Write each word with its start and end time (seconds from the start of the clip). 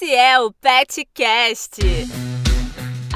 Esse 0.00 0.14
é 0.14 0.38
o 0.38 0.52
PetCast. 0.52 1.80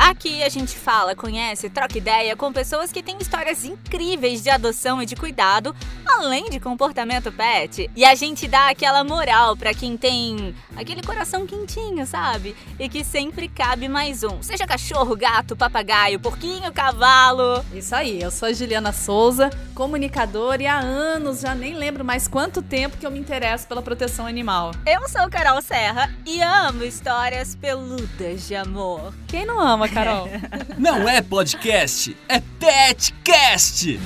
Aqui 0.05 0.43
a 0.43 0.49
gente 0.49 0.77
fala, 0.77 1.15
conhece, 1.15 1.71
troca 1.71 1.97
ideia 1.97 2.35
com 2.35 2.53
pessoas 2.53 2.91
que 2.91 3.05
têm 3.05 3.17
histórias 3.21 3.65
incríveis 3.65 4.43
de 4.43 4.51
adoção 4.51 5.01
e 5.01 5.07
de 5.07 5.15
cuidado, 5.15 5.73
além 6.05 6.51
de 6.51 6.59
comportamento 6.59 7.31
pet. 7.31 7.89
E 7.95 8.05
a 8.05 8.13
gente 8.17 8.49
dá 8.49 8.69
aquela 8.69 9.05
moral 9.05 9.57
para 9.57 9.73
quem 9.73 9.97
tem 9.97 10.57
aquele 10.75 11.03
coração 11.03 11.47
quentinho, 11.47 12.05
sabe? 12.05 12.57
E 12.81 12.89
que 12.89 13.05
sempre 13.05 13.47
cabe 13.47 13.89
mais 13.89 14.25
um. 14.25 14.43
Seja 14.43 14.67
cachorro, 14.67 15.15
gato, 15.15 15.55
papagaio, 15.55 16.19
porquinho, 16.19 16.73
cavalo. 16.73 17.65
Isso 17.73 17.95
aí, 17.95 18.21
eu 18.21 18.33
sou 18.33 18.49
a 18.49 18.53
Juliana 18.53 18.93
Souza, 18.93 19.51
comunicadora 19.73 20.65
e 20.65 20.67
há 20.67 20.81
anos, 20.81 21.43
já 21.43 21.55
nem 21.55 21.75
lembro 21.75 22.05
mais 22.05 22.27
quanto 22.27 22.61
tempo 22.61 22.97
que 22.97 23.07
eu 23.07 23.11
me 23.11 23.21
interesso 23.21 23.69
pela 23.69 23.81
proteção 23.81 24.27
animal. 24.27 24.73
Eu 24.85 25.09
sou 25.09 25.31
Carol 25.31 25.63
Serra 25.63 26.13
e 26.27 26.43
amo 26.43 26.83
histórias 26.83 27.55
peludas 27.55 28.49
de 28.49 28.57
amor. 28.57 29.15
Quem 29.29 29.47
não 29.47 29.61
ama, 29.61 29.92
Carol? 29.93 30.29
Não 30.79 31.07
é 31.09 31.21
podcast, 31.21 32.17
é 32.29 32.41
petcast! 32.59 34.01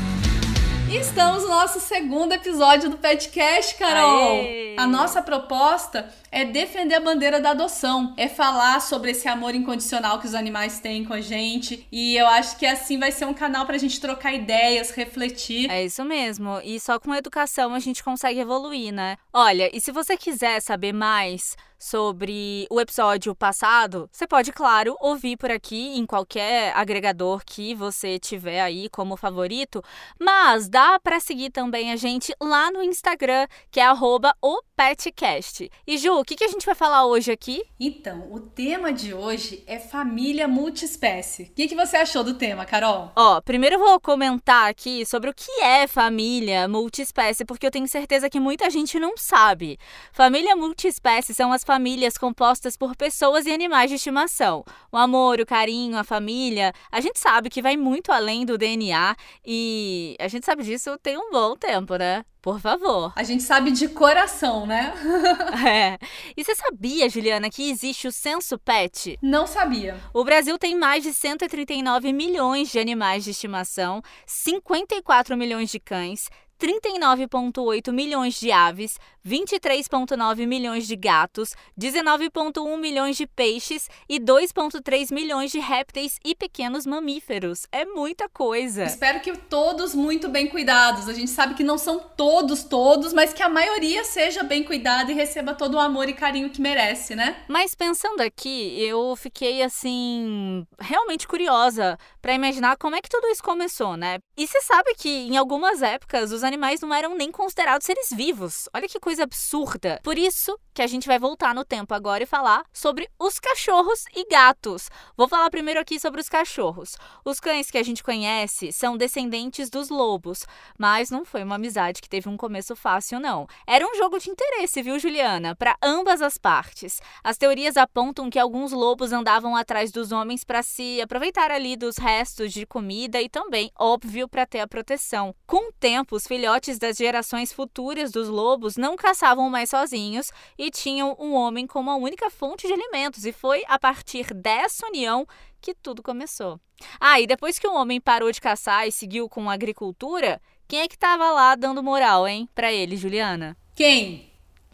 Estamos 0.90 1.42
no 1.42 1.48
nosso 1.48 1.80
segundo 1.80 2.32
episódio 2.32 2.88
do 2.88 2.96
Petcast, 2.96 3.76
Carol. 3.76 4.40
Aê! 4.40 4.76
A 4.78 4.86
nossa 4.86 5.20
proposta 5.20 6.08
é 6.30 6.44
defender 6.44 6.94
a 6.94 7.00
bandeira 7.00 7.40
da 7.40 7.50
adoção, 7.50 8.14
é 8.16 8.28
falar 8.28 8.80
sobre 8.80 9.10
esse 9.10 9.26
amor 9.26 9.54
incondicional 9.54 10.20
que 10.20 10.26
os 10.26 10.34
animais 10.34 10.78
têm 10.78 11.04
com 11.04 11.12
a 11.12 11.20
gente. 11.20 11.86
E 11.90 12.16
eu 12.16 12.26
acho 12.26 12.56
que 12.56 12.66
assim 12.66 12.98
vai 12.98 13.10
ser 13.10 13.24
um 13.24 13.34
canal 13.34 13.66
pra 13.66 13.78
gente 13.78 14.00
trocar 14.00 14.32
ideias, 14.32 14.90
refletir. 14.90 15.70
É 15.70 15.84
isso 15.84 16.04
mesmo. 16.04 16.60
E 16.62 16.78
só 16.78 17.00
com 17.00 17.14
educação 17.14 17.74
a 17.74 17.80
gente 17.80 18.04
consegue 18.04 18.40
evoluir, 18.40 18.92
né? 18.92 19.16
Olha, 19.32 19.68
e 19.76 19.80
se 19.80 19.90
você 19.90 20.16
quiser 20.16 20.60
saber 20.60 20.92
mais 20.92 21.56
sobre 21.78 22.66
o 22.70 22.80
episódio 22.80 23.34
passado, 23.34 24.08
você 24.10 24.26
pode, 24.26 24.52
claro, 24.52 24.96
ouvir 25.00 25.36
por 25.36 25.50
aqui 25.50 25.96
em 25.98 26.06
qualquer 26.06 26.72
agregador 26.74 27.42
que 27.44 27.74
você 27.74 28.18
tiver 28.18 28.60
aí 28.60 28.88
como 28.88 29.16
favorito, 29.16 29.82
mas 30.18 30.68
dá 30.68 30.98
para 30.98 31.20
seguir 31.20 31.50
também 31.50 31.92
a 31.92 31.96
gente 31.96 32.34
lá 32.40 32.70
no 32.70 32.82
Instagram, 32.82 33.46
que 33.70 33.80
é 33.80 33.86
arroba 33.86 34.34
o 34.42 34.62
petcast. 34.76 35.70
E 35.86 35.98
Ju, 35.98 36.12
o 36.12 36.24
que, 36.24 36.36
que 36.36 36.44
a 36.44 36.48
gente 36.48 36.66
vai 36.66 36.74
falar 36.74 37.06
hoje 37.06 37.32
aqui? 37.32 37.62
Então, 37.78 38.32
o 38.32 38.40
tema 38.40 38.92
de 38.92 39.14
hoje 39.14 39.62
é 39.66 39.78
família 39.78 40.46
multiespécie. 40.46 41.44
O 41.44 41.54
que, 41.54 41.68
que 41.68 41.74
você 41.74 41.96
achou 41.96 42.22
do 42.22 42.34
tema, 42.34 42.64
Carol? 42.64 43.12
Ó, 43.16 43.40
primeiro 43.40 43.76
eu 43.76 43.80
vou 43.80 44.00
comentar 44.00 44.68
aqui 44.68 45.04
sobre 45.06 45.30
o 45.30 45.34
que 45.34 45.50
é 45.62 45.86
família 45.86 46.68
multiespécie, 46.68 47.44
porque 47.44 47.66
eu 47.66 47.70
tenho 47.70 47.88
certeza 47.88 48.28
que 48.28 48.40
muita 48.40 48.68
gente 48.70 48.98
não 48.98 49.16
sabe. 49.16 49.78
Família 50.12 50.54
multiespécie 50.54 51.34
são 51.34 51.52
as 51.52 51.64
famílias 51.66 52.16
compostas 52.16 52.76
por 52.76 52.94
pessoas 52.94 53.44
e 53.44 53.52
animais 53.52 53.90
de 53.90 53.96
estimação. 53.96 54.64
O 54.92 54.96
amor, 54.96 55.40
o 55.40 55.44
carinho, 55.44 55.98
a 55.98 56.04
família, 56.04 56.72
a 56.92 57.00
gente 57.00 57.18
sabe 57.18 57.50
que 57.50 57.60
vai 57.60 57.76
muito 57.76 58.12
além 58.12 58.46
do 58.46 58.56
DNA 58.56 59.16
e 59.44 60.16
a 60.20 60.28
gente 60.28 60.46
sabe 60.46 60.62
disso 60.62 60.96
tem 61.02 61.18
um 61.18 61.32
bom 61.32 61.56
tempo, 61.56 61.96
né? 61.96 62.24
Por 62.40 62.60
favor. 62.60 63.12
A 63.16 63.24
gente 63.24 63.42
sabe 63.42 63.72
de 63.72 63.88
coração, 63.88 64.64
né? 64.64 64.94
É. 65.66 65.98
E 66.36 66.44
você 66.44 66.54
sabia, 66.54 67.08
Juliana, 67.08 67.50
que 67.50 67.68
existe 67.68 68.06
o 68.06 68.12
censo 68.12 68.56
pet? 68.56 69.18
Não 69.20 69.48
sabia. 69.48 69.96
O 70.14 70.22
Brasil 70.22 70.56
tem 70.56 70.76
mais 70.76 71.02
de 71.02 71.12
139 71.12 72.12
milhões 72.12 72.70
de 72.70 72.78
animais 72.78 73.24
de 73.24 73.32
estimação, 73.32 74.00
54 74.24 75.36
milhões 75.36 75.70
de 75.70 75.80
cães, 75.80 76.30
39,8 76.58 77.92
milhões 77.92 78.38
de 78.40 78.50
aves, 78.50 78.98
23,9 79.26 80.46
milhões 80.46 80.86
de 80.86 80.94
gatos, 80.94 81.54
19,1 81.78 82.78
milhões 82.78 83.16
de 83.16 83.26
peixes 83.26 83.88
e 84.08 84.20
2,3 84.20 85.12
milhões 85.12 85.50
de 85.50 85.58
répteis 85.58 86.18
e 86.24 86.34
pequenos 86.34 86.86
mamíferos. 86.86 87.66
É 87.72 87.84
muita 87.84 88.28
coisa. 88.28 88.84
Espero 88.84 89.20
que 89.20 89.36
todos 89.36 89.94
muito 89.94 90.28
bem 90.28 90.46
cuidados. 90.46 91.08
A 91.08 91.12
gente 91.12 91.30
sabe 91.30 91.54
que 91.54 91.64
não 91.64 91.76
são 91.76 91.98
todos, 92.16 92.62
todos, 92.62 93.12
mas 93.12 93.32
que 93.32 93.42
a 93.42 93.48
maioria 93.48 94.04
seja 94.04 94.44
bem 94.44 94.62
cuidada 94.62 95.10
e 95.10 95.14
receba 95.14 95.54
todo 95.54 95.74
o 95.74 95.80
amor 95.80 96.08
e 96.08 96.12
carinho 96.12 96.50
que 96.50 96.60
merece, 96.60 97.16
né? 97.16 97.44
Mas 97.48 97.74
pensando 97.74 98.20
aqui, 98.20 98.80
eu 98.80 99.16
fiquei 99.16 99.62
assim, 99.62 100.64
realmente 100.78 101.26
curiosa 101.26 101.98
para 102.22 102.34
imaginar 102.34 102.76
como 102.76 102.94
é 102.94 103.02
que 103.02 103.08
tudo 103.08 103.26
isso 103.28 103.42
começou, 103.42 103.96
né? 103.96 104.18
E 104.36 104.46
você 104.46 104.60
sabe 104.60 104.94
que 104.94 105.08
em 105.08 105.36
algumas 105.36 105.82
épocas 105.82 106.30
os 106.30 106.44
animais 106.44 106.80
não 106.80 106.92
eram 106.94 107.14
nem 107.14 107.32
considerados 107.32 107.86
seres 107.86 108.10
vivos. 108.10 108.68
Olha 108.74 108.88
que 108.88 109.00
coisa 109.00 109.15
absurda. 109.20 110.00
Por 110.02 110.18
isso 110.18 110.58
que 110.76 110.82
a 110.82 110.86
gente 110.86 111.06
vai 111.06 111.18
voltar 111.18 111.54
no 111.54 111.64
tempo 111.64 111.94
agora 111.94 112.22
e 112.22 112.26
falar 112.26 112.62
sobre 112.70 113.08
os 113.18 113.38
cachorros 113.38 114.04
e 114.14 114.26
gatos. 114.28 114.90
Vou 115.16 115.26
falar 115.26 115.48
primeiro 115.48 115.80
aqui 115.80 115.98
sobre 115.98 116.20
os 116.20 116.28
cachorros. 116.28 116.98
Os 117.24 117.40
cães 117.40 117.70
que 117.70 117.78
a 117.78 117.82
gente 117.82 118.04
conhece 118.04 118.70
são 118.72 118.94
descendentes 118.94 119.70
dos 119.70 119.88
lobos, 119.88 120.44
mas 120.78 121.10
não 121.10 121.24
foi 121.24 121.42
uma 121.42 121.54
amizade 121.54 122.02
que 122.02 122.08
teve 122.10 122.28
um 122.28 122.36
começo 122.36 122.76
fácil, 122.76 123.18
não. 123.18 123.46
Era 123.66 123.86
um 123.86 123.94
jogo 123.94 124.18
de 124.18 124.28
interesse, 124.28 124.82
viu, 124.82 124.98
Juliana? 124.98 125.56
Para 125.56 125.78
ambas 125.82 126.20
as 126.20 126.36
partes. 126.36 127.00
As 127.24 127.38
teorias 127.38 127.78
apontam 127.78 128.28
que 128.28 128.38
alguns 128.38 128.70
lobos 128.70 129.12
andavam 129.12 129.56
atrás 129.56 129.90
dos 129.90 130.12
homens 130.12 130.44
para 130.44 130.62
se 130.62 131.00
aproveitar 131.00 131.50
ali 131.50 131.74
dos 131.74 131.96
restos 131.96 132.52
de 132.52 132.66
comida 132.66 133.20
e 133.22 133.30
também, 133.30 133.70
óbvio, 133.78 134.28
para 134.28 134.44
ter 134.44 134.60
a 134.60 134.66
proteção. 134.66 135.34
Com 135.46 135.70
o 135.70 135.72
tempo, 135.72 136.16
os 136.16 136.26
filhotes 136.26 136.78
das 136.78 136.98
gerações 136.98 137.50
futuras 137.50 138.10
dos 138.10 138.28
lobos 138.28 138.76
não 138.76 138.94
caçavam 139.06 139.48
mais 139.48 139.70
sozinhos 139.70 140.32
e 140.58 140.68
tinham 140.68 141.16
um 141.20 141.32
homem 141.32 141.64
como 141.64 141.90
a 141.92 141.94
única 141.94 142.28
fonte 142.28 142.66
de 142.66 142.72
alimentos, 142.72 143.24
e 143.24 143.30
foi 143.30 143.62
a 143.68 143.78
partir 143.78 144.34
dessa 144.34 144.84
união 144.88 145.24
que 145.60 145.72
tudo 145.72 146.02
começou. 146.02 146.58
Ah, 146.98 147.20
e 147.20 147.26
depois 147.26 147.56
que 147.56 147.68
o 147.68 147.74
homem 147.74 148.00
parou 148.00 148.32
de 148.32 148.40
caçar 148.40 148.84
e 148.88 148.90
seguiu 148.90 149.28
com 149.28 149.48
a 149.48 149.54
agricultura, 149.54 150.42
quem 150.66 150.80
é 150.80 150.88
que 150.88 150.96
estava 150.96 151.30
lá 151.30 151.54
dando 151.54 151.84
moral, 151.84 152.26
hein, 152.26 152.48
para 152.52 152.72
ele, 152.72 152.96
Juliana? 152.96 153.56
Quem? 153.76 154.25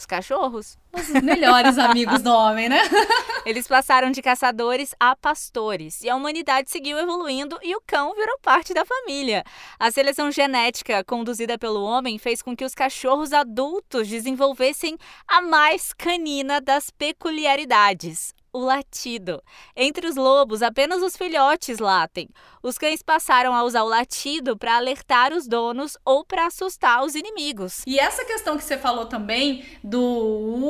Os 0.03 0.07
cachorros. 0.07 0.77
Os 0.93 1.11
melhores 1.23 1.79
amigos 1.79 2.23
do 2.23 2.33
homem, 2.33 2.69
né? 2.69 2.81
Eles 3.47 3.69
passaram 3.69 4.11
de 4.11 4.21
caçadores 4.21 4.93
a 4.99 5.15
pastores 5.15 6.03
e 6.03 6.11
a 6.11 6.17
humanidade 6.17 6.73
seguiu 6.73 6.99
evoluindo 6.99 7.57
e 7.63 7.73
o 7.77 7.81
cão 7.87 8.13
virou 8.13 8.37
parte 8.43 8.75
da 8.75 8.85
família. 8.85 9.45
A 9.79 9.93
seleção 9.93 10.33
genética 10.33 11.05
conduzida 11.05 11.57
pelo 11.57 11.85
homem 11.85 12.19
fez 12.19 12.43
com 12.43 12.57
que 12.57 12.65
os 12.65 12.75
cachorros 12.75 13.33
adultos 13.33 14.09
desenvolvessem 14.09 14.99
a 15.29 15.41
mais 15.41 15.93
canina 15.93 16.61
das 16.61 16.91
peculiaridades. 16.91 18.34
O 18.55 18.59
latido. 18.59 19.43
Entre 19.75 20.07
os 20.07 20.15
lobos, 20.15 20.61
apenas 20.61 21.01
os 21.03 21.17
filhotes 21.17 21.79
latem. 21.79 22.29
Os 22.63 22.77
cães 22.77 23.03
passaram 23.03 23.55
a 23.55 23.65
usar 23.65 23.83
o 23.83 23.89
latido 23.89 24.59
para 24.59 24.77
alertar 24.77 25.33
os 25.33 25.47
donos 25.49 25.97
ou 26.05 26.23
para 26.23 26.45
assustar 26.45 27.03
os 27.03 27.15
inimigos. 27.15 27.83
E 27.87 27.99
essa 27.99 28.27
questão 28.27 28.59
que 28.59 28.63
você 28.63 28.77
falou 28.77 29.07
também 29.07 29.65
do 29.83 30.03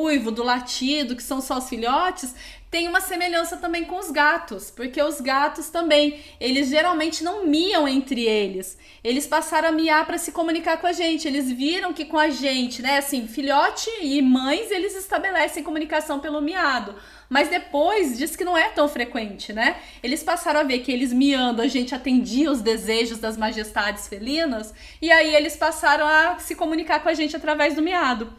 uivo, 0.01 0.31
do 0.31 0.43
latido, 0.43 1.13
que 1.13 1.21
são 1.21 1.41
só 1.41 1.57
os 1.57 1.67
filhotes, 1.67 2.33
tem 2.71 2.87
uma 2.87 3.01
semelhança 3.01 3.57
também 3.57 3.83
com 3.83 3.99
os 3.99 4.09
gatos, 4.09 4.71
porque 4.71 4.99
os 4.99 5.21
gatos 5.21 5.69
também, 5.69 6.23
eles 6.39 6.69
geralmente 6.69 7.23
não 7.23 7.45
miam 7.45 7.85
entre 7.85 8.25
eles. 8.25 8.77
Eles 9.03 9.27
passaram 9.27 9.69
a 9.69 9.71
miar 9.71 10.07
para 10.07 10.17
se 10.17 10.31
comunicar 10.31 10.77
com 10.77 10.87
a 10.87 10.93
gente. 10.93 11.27
Eles 11.27 11.51
viram 11.51 11.93
que 11.93 12.05
com 12.05 12.17
a 12.17 12.29
gente, 12.29 12.81
né, 12.81 12.97
assim, 12.97 13.27
filhote 13.27 13.91
e 14.01 14.21
mães, 14.21 14.71
eles 14.71 14.95
estabelecem 14.95 15.61
comunicação 15.61 16.19
pelo 16.19 16.41
miado. 16.41 16.95
Mas 17.33 17.49
depois 17.49 18.15
diz 18.15 18.35
que 18.35 18.45
não 18.45 18.55
é 18.55 18.69
tão 18.69 18.87
frequente, 18.87 19.51
né? 19.51 19.77
Eles 20.03 20.21
passaram 20.21 20.59
a 20.59 20.63
ver 20.63 20.77
que 20.81 20.91
eles 20.91 21.11
miando 21.11 21.63
a 21.63 21.67
gente 21.67 21.95
atendia 21.95 22.51
os 22.51 22.61
desejos 22.61 23.17
das 23.17 23.35
majestades 23.35 24.07
felinas 24.07 24.71
e 25.01 25.11
aí 25.11 25.33
eles 25.33 25.55
passaram 25.55 26.05
a 26.05 26.37
se 26.37 26.53
comunicar 26.53 26.99
com 27.01 27.09
a 27.09 27.13
gente 27.15 27.35
através 27.35 27.73
do 27.73 27.81
miado. 27.81 28.31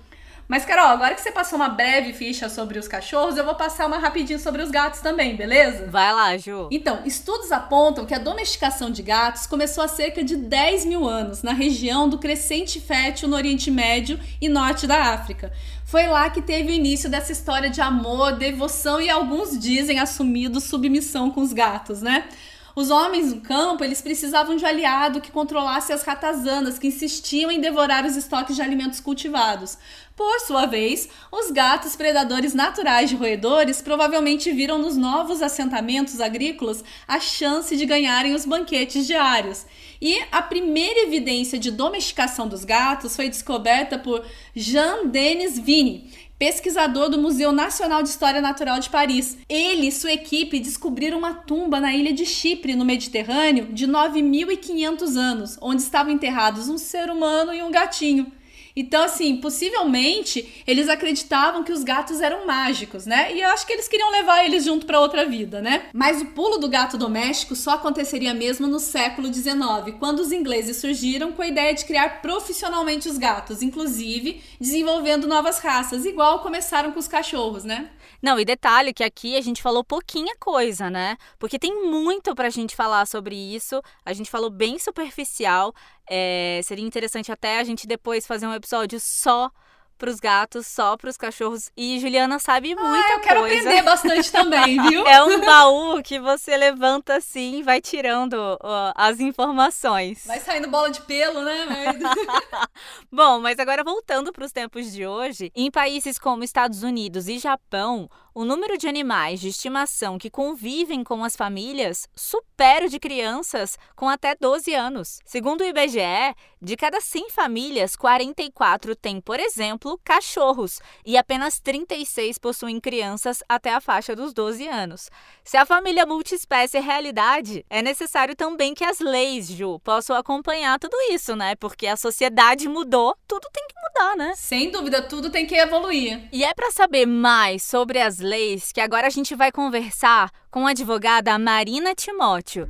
Mas, 0.46 0.64
Carol, 0.64 0.88
agora 0.88 1.14
que 1.14 1.22
você 1.22 1.32
passou 1.32 1.56
uma 1.56 1.70
breve 1.70 2.12
ficha 2.12 2.50
sobre 2.50 2.78
os 2.78 2.86
cachorros, 2.86 3.36
eu 3.36 3.44
vou 3.44 3.54
passar 3.54 3.86
uma 3.86 3.98
rapidinho 3.98 4.38
sobre 4.38 4.62
os 4.62 4.70
gatos 4.70 5.00
também, 5.00 5.34
beleza? 5.36 5.86
Vai 5.86 6.12
lá, 6.12 6.36
Ju. 6.36 6.68
Então, 6.70 7.00
estudos 7.06 7.50
apontam 7.50 8.04
que 8.04 8.14
a 8.14 8.18
domesticação 8.18 8.90
de 8.90 9.02
gatos 9.02 9.46
começou 9.46 9.82
há 9.82 9.88
cerca 9.88 10.22
de 10.22 10.36
10 10.36 10.84
mil 10.84 11.08
anos 11.08 11.42
na 11.42 11.52
região 11.52 12.08
do 12.08 12.18
Crescente 12.18 12.78
Fértil 12.78 13.28
no 13.28 13.36
Oriente 13.36 13.70
Médio 13.70 14.20
e 14.38 14.48
Norte 14.48 14.86
da 14.86 15.14
África. 15.14 15.50
Foi 15.84 16.06
lá 16.06 16.28
que 16.28 16.42
teve 16.42 16.70
o 16.70 16.74
início 16.74 17.08
dessa 17.08 17.32
história 17.32 17.70
de 17.70 17.80
amor, 17.80 18.32
devoção 18.32 19.00
e 19.00 19.08
alguns 19.08 19.58
dizem 19.58 19.98
assumido 19.98 20.60
submissão 20.60 21.30
com 21.30 21.40
os 21.40 21.52
gatos, 21.52 22.02
né? 22.02 22.28
Os 22.76 22.90
homens 22.90 23.32
no 23.32 23.40
campo, 23.40 23.84
eles 23.84 24.02
precisavam 24.02 24.56
de 24.56 24.64
um 24.64 24.68
aliado 24.68 25.20
que 25.20 25.30
controlasse 25.30 25.92
as 25.92 26.02
ratazanas 26.02 26.76
que 26.76 26.88
insistiam 26.88 27.48
em 27.48 27.60
devorar 27.60 28.04
os 28.04 28.16
estoques 28.16 28.56
de 28.56 28.62
alimentos 28.62 28.98
cultivados. 28.98 29.78
Por 30.16 30.40
sua 30.40 30.66
vez, 30.66 31.08
os 31.30 31.52
gatos 31.52 31.94
predadores 31.94 32.52
naturais 32.52 33.10
de 33.10 33.16
roedores 33.16 33.80
provavelmente 33.80 34.50
viram 34.50 34.78
nos 34.78 34.96
novos 34.96 35.40
assentamentos 35.40 36.20
agrícolas 36.20 36.82
a 37.06 37.20
chance 37.20 37.76
de 37.76 37.86
ganharem 37.86 38.34
os 38.34 38.44
banquetes 38.44 39.06
diários. 39.06 39.66
E 40.00 40.20
a 40.30 40.42
primeira 40.42 41.00
evidência 41.00 41.58
de 41.58 41.70
domesticação 41.70 42.48
dos 42.48 42.64
gatos 42.64 43.14
foi 43.14 43.28
descoberta 43.28 43.98
por 43.98 44.24
Jean-Denis 44.54 45.58
Vigny, 45.58 46.12
pesquisador 46.38 47.08
do 47.08 47.18
Museu 47.18 47.52
Nacional 47.52 48.02
de 48.02 48.08
História 48.08 48.40
Natural 48.40 48.78
de 48.78 48.90
Paris. 48.90 49.38
Ele 49.48 49.88
e 49.88 49.92
sua 49.92 50.12
equipe 50.12 50.60
descobriram 50.60 51.18
uma 51.18 51.34
tumba 51.34 51.80
na 51.80 51.94
ilha 51.94 52.12
de 52.12 52.26
Chipre, 52.26 52.74
no 52.74 52.84
Mediterrâneo, 52.84 53.72
de 53.72 53.86
9.500 53.86 55.16
anos, 55.16 55.58
onde 55.60 55.82
estavam 55.82 56.12
enterrados 56.12 56.68
um 56.68 56.78
ser 56.78 57.10
humano 57.10 57.52
e 57.52 57.62
um 57.62 57.70
gatinho. 57.70 58.30
Então, 58.76 59.04
assim, 59.04 59.36
possivelmente 59.36 60.62
eles 60.66 60.88
acreditavam 60.88 61.62
que 61.62 61.72
os 61.72 61.84
gatos 61.84 62.20
eram 62.20 62.44
mágicos, 62.44 63.06
né? 63.06 63.32
E 63.32 63.40
eu 63.40 63.48
acho 63.50 63.64
que 63.64 63.72
eles 63.72 63.86
queriam 63.86 64.10
levar 64.10 64.44
eles 64.44 64.64
junto 64.64 64.84
para 64.84 64.98
outra 64.98 65.24
vida, 65.24 65.60
né? 65.60 65.86
Mas 65.92 66.20
o 66.20 66.26
pulo 66.26 66.58
do 66.58 66.68
gato 66.68 66.98
doméstico 66.98 67.54
só 67.54 67.72
aconteceria 67.72 68.34
mesmo 68.34 68.66
no 68.66 68.80
século 68.80 69.32
XIX, 69.32 69.96
quando 70.00 70.18
os 70.18 70.32
ingleses 70.32 70.78
surgiram 70.78 71.30
com 71.30 71.42
a 71.42 71.46
ideia 71.46 71.72
de 71.72 71.84
criar 71.84 72.20
profissionalmente 72.20 73.08
os 73.08 73.16
gatos, 73.16 73.62
inclusive 73.62 74.40
desenvolvendo 74.60 75.28
novas 75.28 75.60
raças, 75.60 76.04
igual 76.04 76.40
começaram 76.40 76.90
com 76.90 76.98
os 76.98 77.06
cachorros, 77.06 77.62
né? 77.62 77.90
Não, 78.24 78.40
e 78.40 78.44
detalhe 78.46 78.94
que 78.94 79.04
aqui 79.04 79.36
a 79.36 79.40
gente 79.42 79.60
falou 79.60 79.84
pouquinha 79.84 80.34
coisa, 80.40 80.88
né? 80.88 81.18
Porque 81.38 81.58
tem 81.58 81.90
muito 81.90 82.34
pra 82.34 82.48
gente 82.48 82.74
falar 82.74 83.04
sobre 83.06 83.36
isso. 83.36 83.82
A 84.02 84.14
gente 84.14 84.30
falou 84.30 84.48
bem 84.48 84.78
superficial. 84.78 85.74
É, 86.08 86.58
seria 86.64 86.86
interessante 86.86 87.30
até 87.30 87.58
a 87.58 87.64
gente 87.64 87.86
depois 87.86 88.26
fazer 88.26 88.46
um 88.46 88.54
episódio 88.54 88.98
só 88.98 89.50
pros 89.98 90.20
gatos, 90.20 90.66
só 90.66 90.96
pros 90.96 91.16
cachorros. 91.16 91.70
E 91.76 91.98
Juliana 92.00 92.38
sabe 92.38 92.74
muita 92.74 92.88
coisa. 92.88 93.06
Ah, 93.08 93.12
eu 93.12 93.20
quero 93.20 93.40
coisa. 93.40 93.56
aprender 93.56 93.82
bastante 93.82 94.32
também, 94.32 94.80
viu? 94.88 95.06
é 95.06 95.22
um 95.22 95.40
baú 95.40 96.02
que 96.02 96.18
você 96.18 96.56
levanta 96.56 97.16
assim 97.16 97.58
e 97.58 97.62
vai 97.62 97.80
tirando 97.80 98.34
ó, 98.34 98.92
as 98.94 99.20
informações. 99.20 100.24
Vai 100.26 100.40
saindo 100.40 100.68
bola 100.68 100.90
de 100.90 101.00
pelo, 101.02 101.42
né? 101.42 101.66
Bom, 103.10 103.40
mas 103.40 103.58
agora 103.58 103.84
voltando 103.84 104.32
para 104.32 104.44
os 104.44 104.52
tempos 104.52 104.92
de 104.92 105.06
hoje, 105.06 105.50
em 105.54 105.70
países 105.70 106.18
como 106.18 106.44
Estados 106.44 106.82
Unidos 106.82 107.28
e 107.28 107.38
Japão, 107.38 108.08
o 108.34 108.44
número 108.44 108.76
de 108.76 108.88
animais 108.88 109.40
de 109.40 109.48
estimação 109.48 110.18
que 110.18 110.28
convivem 110.28 111.04
com 111.04 111.22
as 111.22 111.36
famílias 111.36 112.08
supera 112.16 112.86
o 112.86 112.88
de 112.88 112.98
crianças 112.98 113.78
com 113.94 114.08
até 114.08 114.34
12 114.34 114.74
anos. 114.74 115.20
Segundo 115.24 115.60
o 115.60 115.64
IBGE, 115.64 116.34
de 116.60 116.76
cada 116.76 117.00
100 117.00 117.30
famílias, 117.30 117.94
44 117.94 118.96
têm, 118.96 119.20
por 119.20 119.38
exemplo, 119.38 120.00
cachorros 120.02 120.80
e 121.06 121.16
apenas 121.16 121.60
36 121.60 122.38
possuem 122.38 122.80
crianças 122.80 123.42
até 123.48 123.72
a 123.72 123.80
faixa 123.80 124.16
dos 124.16 124.32
12 124.32 124.66
anos. 124.66 125.10
Se 125.44 125.56
a 125.56 125.64
família 125.64 126.04
multiespécie 126.04 126.78
é 126.78 126.80
realidade, 126.80 127.64
é 127.70 127.82
necessário 127.82 128.34
também 128.34 128.74
que 128.74 128.82
as 128.82 128.98
leis, 128.98 129.46
Ju, 129.46 129.78
possam 129.80 130.16
acompanhar 130.16 130.78
tudo 130.80 130.96
isso, 131.12 131.36
né? 131.36 131.54
Porque 131.54 131.86
a 131.86 131.96
sociedade 131.96 132.66
mudou, 132.66 133.14
tudo 133.28 133.48
tem 133.52 133.64
que 133.68 133.74
mudar, 133.76 134.16
né? 134.16 134.32
Sem 134.34 134.70
dúvida, 134.70 135.02
tudo 135.02 135.30
tem 135.30 135.46
que 135.46 135.54
evoluir. 135.54 136.28
E 136.32 136.44
é 136.44 136.52
para 136.54 136.70
saber 136.70 137.06
mais 137.06 137.62
sobre 137.62 138.00
as 138.00 138.23
leis 138.24 138.72
que 138.72 138.80
agora 138.80 139.06
a 139.06 139.10
gente 139.10 139.34
vai 139.34 139.52
conversar 139.52 140.30
com 140.50 140.66
a 140.66 140.70
advogada 140.70 141.38
Marina 141.38 141.94
Timóteo. 141.94 142.66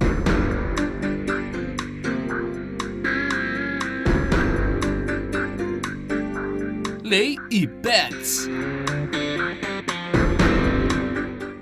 Lei 7.03 7.37
e 7.51 7.67
Pets. 7.69 8.49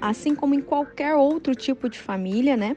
Assim 0.01 0.35
como 0.35 0.55
em 0.55 0.63
qualquer 0.63 1.15
outro 1.15 1.55
tipo 1.55 1.89
de 1.89 1.99
família, 1.99 2.57
né? 2.57 2.77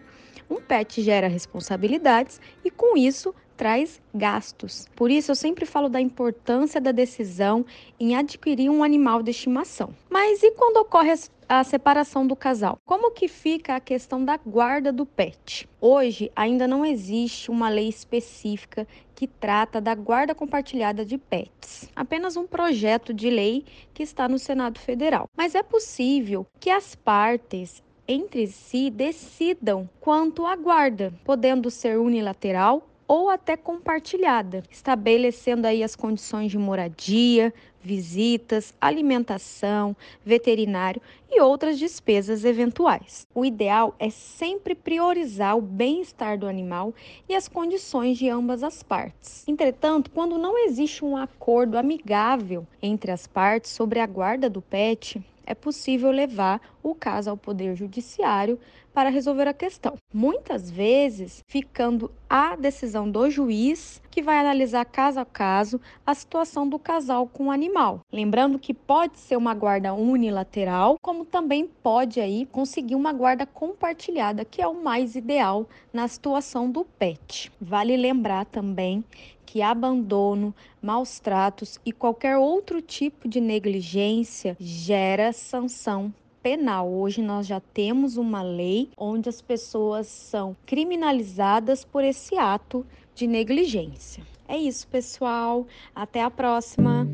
Um 0.49 0.61
pet 0.61 1.01
gera 1.01 1.27
responsabilidades 1.27 2.39
e 2.63 2.69
com 2.69 2.97
isso 2.97 3.33
traz 3.55 4.01
gastos. 4.13 4.87
Por 4.95 5.09
isso, 5.09 5.31
eu 5.31 5.35
sempre 5.35 5.65
falo 5.65 5.89
da 5.89 5.99
importância 5.99 6.79
da 6.79 6.91
decisão 6.91 7.65
em 7.99 8.15
adquirir 8.15 8.69
um 8.69 8.83
animal 8.83 9.23
de 9.23 9.31
estimação. 9.31 9.93
Mas 10.09 10.43
e 10.43 10.51
quando 10.51 10.77
ocorre 10.77 11.13
a 11.47 11.63
separação 11.63 12.25
do 12.25 12.35
casal? 12.35 12.77
Como 12.85 13.11
que 13.11 13.27
fica 13.27 13.75
a 13.75 13.79
questão 13.79 14.23
da 14.23 14.37
guarda 14.37 14.91
do 14.91 15.05
pet? 15.05 15.67
Hoje 15.79 16.31
ainda 16.35 16.67
não 16.67 16.85
existe 16.85 17.51
uma 17.51 17.69
lei 17.69 17.87
específica 17.87 18.87
que 19.13 19.27
trata 19.27 19.79
da 19.79 19.95
guarda 19.95 20.35
compartilhada 20.35 21.05
de 21.05 21.17
pets. 21.17 21.89
Apenas 21.95 22.35
um 22.35 22.45
projeto 22.45 23.13
de 23.13 23.29
lei 23.29 23.63
que 23.93 24.03
está 24.03 24.27
no 24.27 24.37
Senado 24.37 24.79
Federal. 24.79 25.29
Mas 25.37 25.55
é 25.55 25.63
possível 25.63 26.45
que 26.59 26.69
as 26.69 26.95
partes 26.95 27.83
entre 28.07 28.47
si 28.47 28.89
decidam 28.89 29.89
quanto 29.99 30.45
à 30.45 30.55
guarda, 30.55 31.13
podendo 31.23 31.71
ser 31.71 31.97
unilateral 31.97 32.87
ou 33.07 33.29
até 33.29 33.55
compartilhada, 33.55 34.63
estabelecendo 34.69 35.67
aí 35.67 35.83
as 35.83 35.95
condições 35.95 36.51
de 36.51 36.57
moradia, 36.57 37.53
visitas, 37.81 38.73
alimentação, 38.81 39.95
veterinário 40.25 41.01
e 41.29 41.39
outras 41.39 41.77
despesas 41.77 42.43
eventuais. 42.43 43.27
O 43.33 43.45
ideal 43.45 43.93
é 43.99 44.09
sempre 44.09 44.73
priorizar 44.73 45.55
o 45.55 45.61
bem-estar 45.61 46.37
do 46.37 46.47
animal 46.47 46.93
e 47.29 47.35
as 47.35 47.47
condições 47.47 48.17
de 48.17 48.27
ambas 48.27 48.63
as 48.63 48.81
partes. 48.81 49.47
Entretanto, 49.47 50.09
quando 50.09 50.37
não 50.37 50.57
existe 50.65 51.05
um 51.05 51.15
acordo 51.15 51.77
amigável 51.77 52.65
entre 52.81 53.11
as 53.11 53.27
partes 53.27 53.71
sobre 53.71 53.99
a 53.99 54.07
guarda 54.07 54.49
do 54.49 54.61
pet, 54.61 55.21
é 55.45 55.53
possível 55.53 56.11
levar 56.11 56.59
o 56.81 56.95
caso 56.95 57.29
ao 57.29 57.37
Poder 57.37 57.75
Judiciário 57.75 58.59
para 58.93 59.09
resolver 59.09 59.45
a 59.47 59.53
questão. 59.53 59.95
Muitas 60.13 60.71
vezes, 60.71 61.43
ficando 61.47 62.09
a 62.29 62.55
decisão 62.55 63.11
do 63.11 63.29
juiz, 63.29 64.01
que 64.09 64.21
vai 64.21 64.37
analisar 64.37 64.85
caso 64.85 65.19
a 65.19 65.25
caso 65.25 65.81
a 66.05 66.13
situação 66.13 66.67
do 66.67 66.79
casal 66.79 67.27
com 67.27 67.47
o 67.47 67.51
animal. 67.51 67.99
Lembrando 68.09 68.57
que 68.57 68.73
pode 68.73 69.19
ser 69.19 69.35
uma 69.35 69.53
guarda 69.53 69.93
unilateral, 69.93 70.97
como 71.01 71.25
também 71.25 71.69
pode 71.83 72.21
aí 72.21 72.45
conseguir 72.45 72.95
uma 72.95 73.11
guarda 73.11 73.45
compartilhada, 73.45 74.45
que 74.45 74.61
é 74.61 74.67
o 74.67 74.81
mais 74.81 75.15
ideal 75.15 75.67
na 75.91 76.07
situação 76.07 76.71
do 76.71 76.85
pet. 76.85 77.51
Vale 77.59 77.97
lembrar 77.97 78.45
também 78.45 79.03
que 79.45 79.61
abandono, 79.61 80.53
maus 80.81 81.19
tratos 81.19 81.79
e 81.85 81.91
qualquer 81.91 82.37
outro 82.37 82.81
tipo 82.81 83.27
de 83.27 83.39
negligência 83.39 84.57
gera 84.59 85.31
sanção 85.31 86.13
penal. 86.41 86.87
Hoje 86.91 87.21
nós 87.21 87.47
já 87.47 87.59
temos 87.59 88.17
uma 88.17 88.41
lei 88.41 88.89
onde 88.97 89.29
as 89.29 89.41
pessoas 89.41 90.07
são 90.07 90.55
criminalizadas 90.65 91.83
por 91.83 92.03
esse 92.03 92.37
ato 92.37 92.85
de 93.13 93.25
negligência. 93.25 94.23
É 94.47 94.57
isso, 94.57 94.87
pessoal. 94.87 95.65
Até 95.95 96.21
a 96.21 96.29
próxima. 96.29 97.07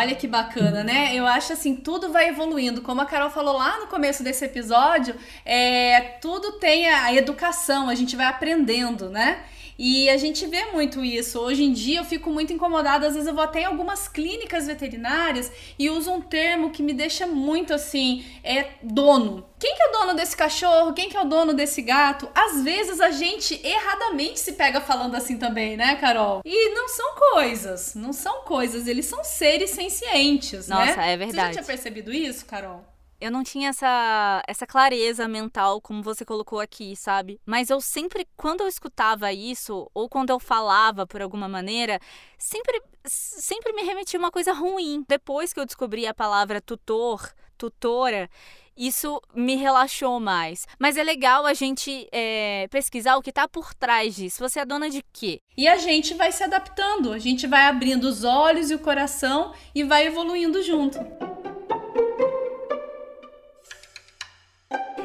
Olha 0.00 0.14
que 0.14 0.26
bacana, 0.26 0.82
né? 0.82 1.14
Eu 1.14 1.26
acho 1.26 1.52
assim, 1.52 1.76
tudo 1.76 2.10
vai 2.10 2.30
evoluindo. 2.30 2.80
Como 2.80 3.02
a 3.02 3.04
Carol 3.04 3.28
falou 3.28 3.54
lá 3.54 3.80
no 3.80 3.86
começo 3.86 4.22
desse 4.22 4.42
episódio, 4.46 5.14
é, 5.44 6.16
tudo 6.22 6.52
tem 6.52 6.88
a 6.88 7.12
educação, 7.14 7.86
a 7.86 7.94
gente 7.94 8.16
vai 8.16 8.24
aprendendo, 8.24 9.10
né? 9.10 9.44
E 9.82 10.10
a 10.10 10.18
gente 10.18 10.44
vê 10.46 10.66
muito 10.66 11.02
isso. 11.02 11.40
Hoje 11.40 11.64
em 11.64 11.72
dia 11.72 12.00
eu 12.00 12.04
fico 12.04 12.28
muito 12.28 12.52
incomodada, 12.52 13.06
às 13.06 13.14
vezes 13.14 13.26
eu 13.26 13.34
vou 13.34 13.42
até 13.42 13.62
em 13.62 13.64
algumas 13.64 14.08
clínicas 14.08 14.66
veterinárias 14.66 15.50
e 15.78 15.88
uso 15.88 16.12
um 16.12 16.20
termo 16.20 16.70
que 16.70 16.82
me 16.82 16.92
deixa 16.92 17.26
muito 17.26 17.72
assim, 17.72 18.22
é 18.44 18.72
dono. 18.82 19.48
Quem 19.58 19.74
que 19.74 19.82
é 19.82 19.88
o 19.88 19.92
dono 19.92 20.14
desse 20.14 20.36
cachorro? 20.36 20.92
Quem 20.92 21.08
que 21.08 21.16
é 21.16 21.20
o 21.22 21.24
dono 21.24 21.54
desse 21.54 21.80
gato? 21.80 22.28
Às 22.34 22.62
vezes 22.62 23.00
a 23.00 23.10
gente 23.10 23.58
erradamente 23.66 24.38
se 24.38 24.52
pega 24.52 24.82
falando 24.82 25.14
assim 25.14 25.38
também, 25.38 25.78
né, 25.78 25.96
Carol? 25.96 26.42
E 26.44 26.74
não 26.74 26.86
são 26.86 27.14
coisas, 27.32 27.94
não 27.94 28.12
são 28.12 28.42
coisas, 28.42 28.86
eles 28.86 29.06
são 29.06 29.24
seres 29.24 29.70
sencientes, 29.70 30.68
Nossa, 30.68 30.84
né? 30.84 30.88
Nossa, 30.90 31.06
é 31.06 31.16
verdade. 31.16 31.32
Você 31.32 31.46
já 31.46 31.50
tinha 31.52 31.64
percebido 31.64 32.12
isso, 32.12 32.44
Carol? 32.44 32.89
Eu 33.20 33.30
não 33.30 33.44
tinha 33.44 33.68
essa, 33.68 34.42
essa 34.46 34.66
clareza 34.66 35.28
mental 35.28 35.80
como 35.80 36.02
você 36.02 36.24
colocou 36.24 36.58
aqui, 36.58 36.96
sabe? 36.96 37.40
Mas 37.44 37.68
eu 37.68 37.80
sempre, 37.80 38.26
quando 38.36 38.62
eu 38.62 38.68
escutava 38.68 39.32
isso, 39.32 39.90
ou 39.92 40.08
quando 40.08 40.30
eu 40.30 40.40
falava 40.40 41.06
por 41.06 41.20
alguma 41.20 41.48
maneira, 41.48 42.00
sempre, 42.38 42.82
sempre 43.04 43.72
me 43.72 43.82
remetia 43.82 44.18
uma 44.18 44.30
coisa 44.30 44.52
ruim. 44.52 45.04
Depois 45.06 45.52
que 45.52 45.60
eu 45.60 45.66
descobri 45.66 46.06
a 46.06 46.14
palavra 46.14 46.60
tutor, 46.60 47.32
tutora, 47.58 48.30
isso 48.76 49.20
me 49.34 49.56
relaxou 49.56 50.18
mais. 50.18 50.66
Mas 50.78 50.96
é 50.96 51.04
legal 51.04 51.44
a 51.44 51.52
gente 51.52 52.08
é, 52.10 52.66
pesquisar 52.70 53.16
o 53.16 53.22
que 53.22 53.28
está 53.28 53.46
por 53.46 53.74
trás 53.74 54.16
disso. 54.16 54.38
Você 54.38 54.60
é 54.60 54.64
dona 54.64 54.88
de 54.88 55.04
quê? 55.12 55.42
E 55.54 55.68
a 55.68 55.76
gente 55.76 56.14
vai 56.14 56.32
se 56.32 56.42
adaptando, 56.42 57.12
a 57.12 57.18
gente 57.18 57.46
vai 57.46 57.66
abrindo 57.66 58.04
os 58.04 58.24
olhos 58.24 58.70
e 58.70 58.74
o 58.74 58.78
coração 58.78 59.52
e 59.74 59.84
vai 59.84 60.06
evoluindo 60.06 60.62
junto. 60.62 60.98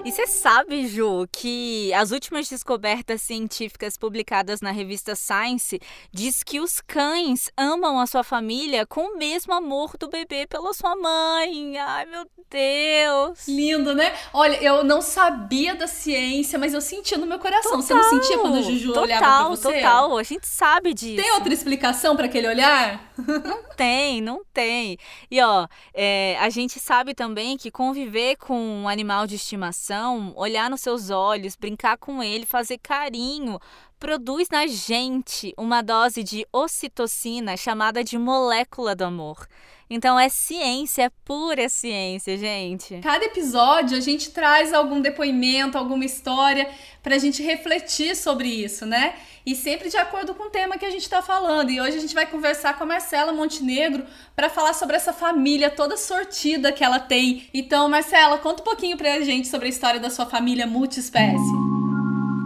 E 0.06 0.12
você 0.12 0.28
sabe, 0.28 0.86
Ju, 0.88 1.28
que 1.32 1.92
as 1.96 2.12
últimas 2.12 2.48
descobertas 2.48 3.24
científicas 3.24 3.98
publicadas 3.98 4.62
na 4.62 4.70
revista 4.70 5.16
Science 5.16 5.82
diz 6.12 6.44
que 6.44 6.60
os 6.60 6.80
cães 6.80 7.50
amam 7.58 8.00
a 8.00 8.06
sua 8.06 8.24
família 8.24 8.86
com 8.86 9.16
o 9.16 9.18
mesmo 9.18 9.52
amor 9.52 9.98
do 9.98 10.08
bebê 10.08 10.46
pela 10.46 10.72
sua 10.76 10.96
mãe. 10.96 11.76
Ai, 11.80 12.06
meu 12.06 12.24
Deus. 12.52 13.48
Lindo, 13.48 13.96
né? 13.96 14.14
Olha, 14.32 14.62
eu 14.62 14.84
não 14.84 15.02
sabia 15.02 15.74
da 15.74 15.88
ciência, 15.88 16.60
mas 16.60 16.76
eu 16.76 16.82
sentia 16.82 17.18
no 17.18 17.26
meu 17.26 17.40
coração. 17.40 17.72
Total, 17.72 17.82
você 17.82 17.94
não 17.96 18.04
sentia 18.04 18.38
quando 18.38 18.60
o 18.60 18.62
Juju 18.62 18.90
total, 18.90 19.04
olhava 19.04 19.26
pra 19.26 19.50
você? 19.50 19.74
Total, 19.74 20.18
a 20.20 20.24
gente 20.24 20.48
sabe 20.48 20.94
disso. 20.94 21.22
Tem 21.22 21.32
outra 21.32 21.52
explicação 21.52 22.16
para 22.16 22.28
aquele 22.28 22.48
olhar? 22.48 23.12
Não 23.18 23.64
tem, 23.76 24.22
não 24.22 24.44
tem. 24.54 24.98
E 25.32 25.42
ó, 25.42 25.68
é, 25.94 26.38
a 26.40 26.50
gente 26.50 26.80
sabe 26.80 27.16
também 27.16 27.58
que 27.58 27.72
conviver 27.72 28.36
com 28.36 28.58
um 28.58 28.88
animal 28.88 29.26
de 29.26 29.36
estimação, 29.36 29.95
olhar 30.36 30.70
nos 30.70 30.82
seus 30.82 31.10
olhos, 31.10 31.56
brincar 31.56 31.98
com 31.98 32.22
ele, 32.22 32.46
fazer 32.46 32.78
carinho, 32.78 33.60
produz 34.00 34.50
na 34.50 34.68
gente 34.68 35.54
uma 35.58 35.82
dose 35.82 36.24
de 36.24 36.46
ocitocina 36.52 37.56
chamada 37.58 38.04
de 38.04 38.18
molécula 38.18 38.96
do 38.96 39.04
amor. 39.04 39.48
Então 39.90 40.20
é 40.20 40.30
ciência, 40.30 41.04
é 41.04 41.12
pura 41.24 41.70
ciência, 41.70 42.38
gente. 42.38 43.00
Cada 43.02 43.26
episódio 43.26 43.98
a 43.98 44.02
gente 44.02 44.32
traz 44.32 44.74
algum 44.74 45.00
depoimento, 45.00 45.78
alguma 45.78 46.04
história 46.04 46.70
pra 47.04 47.18
gente 47.20 47.44
refletir 47.44 48.16
sobre 48.16 48.48
isso, 48.48 48.86
né? 48.86 49.14
E 49.46 49.56
sempre 49.56 49.90
de 49.90 49.98
acordo 49.98 50.34
com 50.34 50.48
o 50.48 50.50
tema 50.50 50.78
que 50.78 50.86
a 50.86 50.90
gente 50.90 51.08
tá 51.08 51.22
falando. 51.22 51.70
E 51.70 51.80
hoje 51.80 51.98
a 51.98 52.02
gente 52.02 52.16
vai 52.16 52.26
conversar 52.26 52.76
com 52.78 52.84
a 52.84 52.88
Marcela 52.88 53.32
Montenegro 53.32 54.04
para 54.36 54.50
falar 54.50 54.74
sobre 54.74 54.96
essa 54.96 55.14
família 55.14 55.70
toda 55.70 55.98
sortida 55.98 56.72
que 56.72 56.84
ela 56.84 57.00
tem. 57.00 57.48
Então, 57.54 57.88
Marcela, 57.88 58.40
conta 58.40 58.64
um 58.64 58.66
pouquinho 58.66 58.98
pra 58.98 59.22
gente 59.22 59.48
sobre 59.48 59.68
a 59.68 59.70
história 59.70 60.00
da 60.00 60.10
sua 60.10 60.26
família 60.26 60.66
multiespécie. 60.66 61.66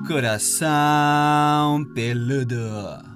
Coração 0.06 1.86
peludo. 1.96 3.10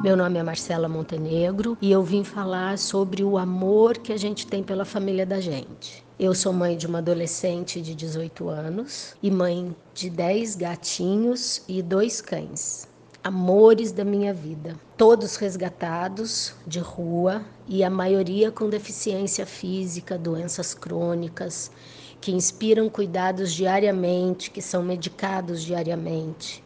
Meu 0.00 0.16
nome 0.16 0.38
é 0.38 0.42
Marcela 0.44 0.88
Montenegro 0.88 1.76
e 1.80 1.90
eu 1.90 2.04
vim 2.04 2.22
falar 2.22 2.78
sobre 2.78 3.24
o 3.24 3.36
amor 3.36 3.98
que 3.98 4.12
a 4.12 4.16
gente 4.16 4.46
tem 4.46 4.62
pela 4.62 4.84
família 4.84 5.26
da 5.26 5.40
gente. 5.40 6.04
Eu 6.16 6.36
sou 6.36 6.52
mãe 6.52 6.76
de 6.76 6.86
uma 6.86 6.98
adolescente 6.98 7.82
de 7.82 7.96
18 7.96 8.48
anos 8.48 9.16
e 9.20 9.28
mãe 9.28 9.74
de 9.92 10.08
10 10.08 10.54
gatinhos 10.54 11.64
e 11.66 11.82
dois 11.82 12.20
cães. 12.20 12.86
Amores 13.24 13.90
da 13.90 14.04
minha 14.04 14.32
vida. 14.32 14.76
Todos 14.96 15.34
resgatados 15.34 16.54
de 16.64 16.78
rua 16.78 17.42
e 17.66 17.82
a 17.82 17.90
maioria 17.90 18.52
com 18.52 18.68
deficiência 18.68 19.44
física, 19.44 20.16
doenças 20.16 20.74
crônicas, 20.74 21.72
que 22.20 22.30
inspiram 22.30 22.88
cuidados 22.88 23.52
diariamente, 23.52 24.52
que 24.52 24.62
são 24.62 24.80
medicados 24.80 25.60
diariamente. 25.60 26.62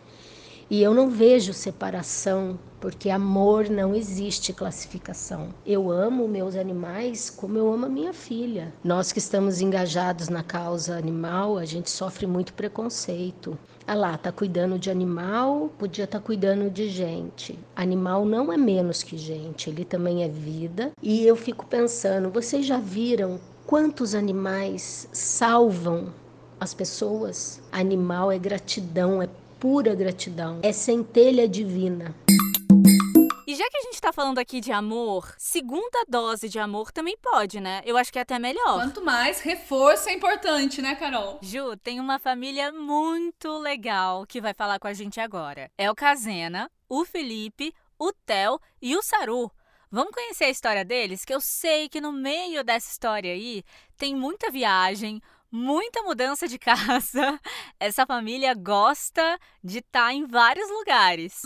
E 0.69 0.83
eu 0.83 0.93
não 0.93 1.09
vejo 1.09 1.55
separação, 1.55 2.59
porque 2.83 3.09
amor 3.11 3.71
não 3.71 3.95
existe 3.95 4.53
classificação. 4.53 5.51
Eu 5.65 5.89
amo 5.89 6.27
meus 6.27 6.57
animais 6.57 7.31
como 7.31 7.57
eu 7.57 7.73
amo 7.73 7.87
a 7.87 7.89
minha 7.89 8.13
filha. 8.13 8.75
Nós 8.83 9.13
que 9.13 9.21
estamos 9.21 9.61
engajados 9.61 10.29
na 10.29 10.43
causa 10.43 10.99
animal, 10.99 11.57
a 11.57 11.65
gente 11.65 11.89
sofre 11.89 12.27
muito 12.27 12.53
preconceito. 12.53 13.57
Ah 13.87 13.95
lá, 13.95 14.19
tá 14.19 14.33
cuidando 14.33 14.81
de 14.81 14.91
animal, 14.91 15.71
podia 15.79 16.07
estar 16.07 16.19
tá 16.19 16.25
cuidando 16.25 16.69
de 16.69 16.89
gente. 16.89 17.57
Animal 17.77 18.25
não 18.25 18.53
é 18.53 18.57
menos 18.57 19.05
que 19.05 19.17
gente, 19.17 19.71
ele 19.71 19.85
também 19.85 20.25
é 20.25 20.29
vida. 20.29 20.91
E 21.01 21.25
eu 21.25 21.37
fico 21.37 21.65
pensando, 21.65 22.31
vocês 22.31 22.67
já 22.67 22.79
viram 22.79 23.39
quantos 23.65 24.13
animais 24.13 25.09
salvam 25.13 26.13
as 26.59 26.75
pessoas? 26.75 27.63
Animal 27.71 28.33
é 28.33 28.39
gratidão, 28.39 29.23
é 29.23 29.29
pura 29.61 29.95
gratidão, 29.95 30.59
é 30.61 30.73
centelha 30.73 31.47
divina. 31.47 32.13
Já 33.63 33.71
que 33.71 33.77
a 33.77 33.83
gente 33.83 34.01
tá 34.01 34.13
falando 34.13 34.39
aqui 34.39 34.61
de 34.61 34.73
amor, 34.73 35.37
segunda 35.39 36.05
dose 36.09 36.49
de 36.49 36.59
amor 36.59 36.91
também 36.91 37.17
pode, 37.17 37.61
né? 37.61 37.81
Eu 37.85 37.97
acho 37.97 38.13
que 38.13 38.19
é 38.19 38.23
até 38.23 38.37
melhor. 38.37 38.81
Quanto 38.81 39.05
mais, 39.05 39.41
reforço 39.41 40.09
é 40.09 40.15
importante, 40.15 40.83
né, 40.83 40.97
Carol? 40.97 41.39
Ju, 41.41 41.77
tem 41.77 42.01
uma 42.01 42.19
família 42.19 42.73
muito 42.73 43.57
legal 43.59 44.27
que 44.27 44.41
vai 44.41 44.53
falar 44.53 44.81
com 44.81 44.89
a 44.89 44.93
gente 44.93 45.21
agora. 45.21 45.71
É 45.79 45.89
o 45.89 45.95
Kazena, 45.95 46.69
o 46.89 47.05
Felipe, 47.05 47.73
o 47.97 48.13
Theo 48.13 48.59
e 48.81 48.97
o 48.97 49.03
Saru. 49.03 49.49
Vamos 49.89 50.13
conhecer 50.13 50.47
a 50.47 50.51
história 50.51 50.85
deles? 50.85 51.25
Que 51.25 51.33
eu 51.33 51.41
sei 51.41 51.89
que 51.89 52.01
no 52.01 52.11
meio 52.11 52.65
dessa 52.65 52.91
história 52.91 53.33
aí 53.33 53.63
tem 53.97 54.13
muita 54.13 54.51
viagem, 54.51 55.23
muita 55.53 56.03
mudança 56.03 56.49
de 56.49 56.59
casa. 56.59 57.39
Essa 57.79 58.05
família 58.07 58.55
gosta 58.55 59.39
de 59.63 59.79
estar 59.79 60.07
tá 60.07 60.13
em 60.13 60.27
vários 60.27 60.69
lugares. 60.69 61.43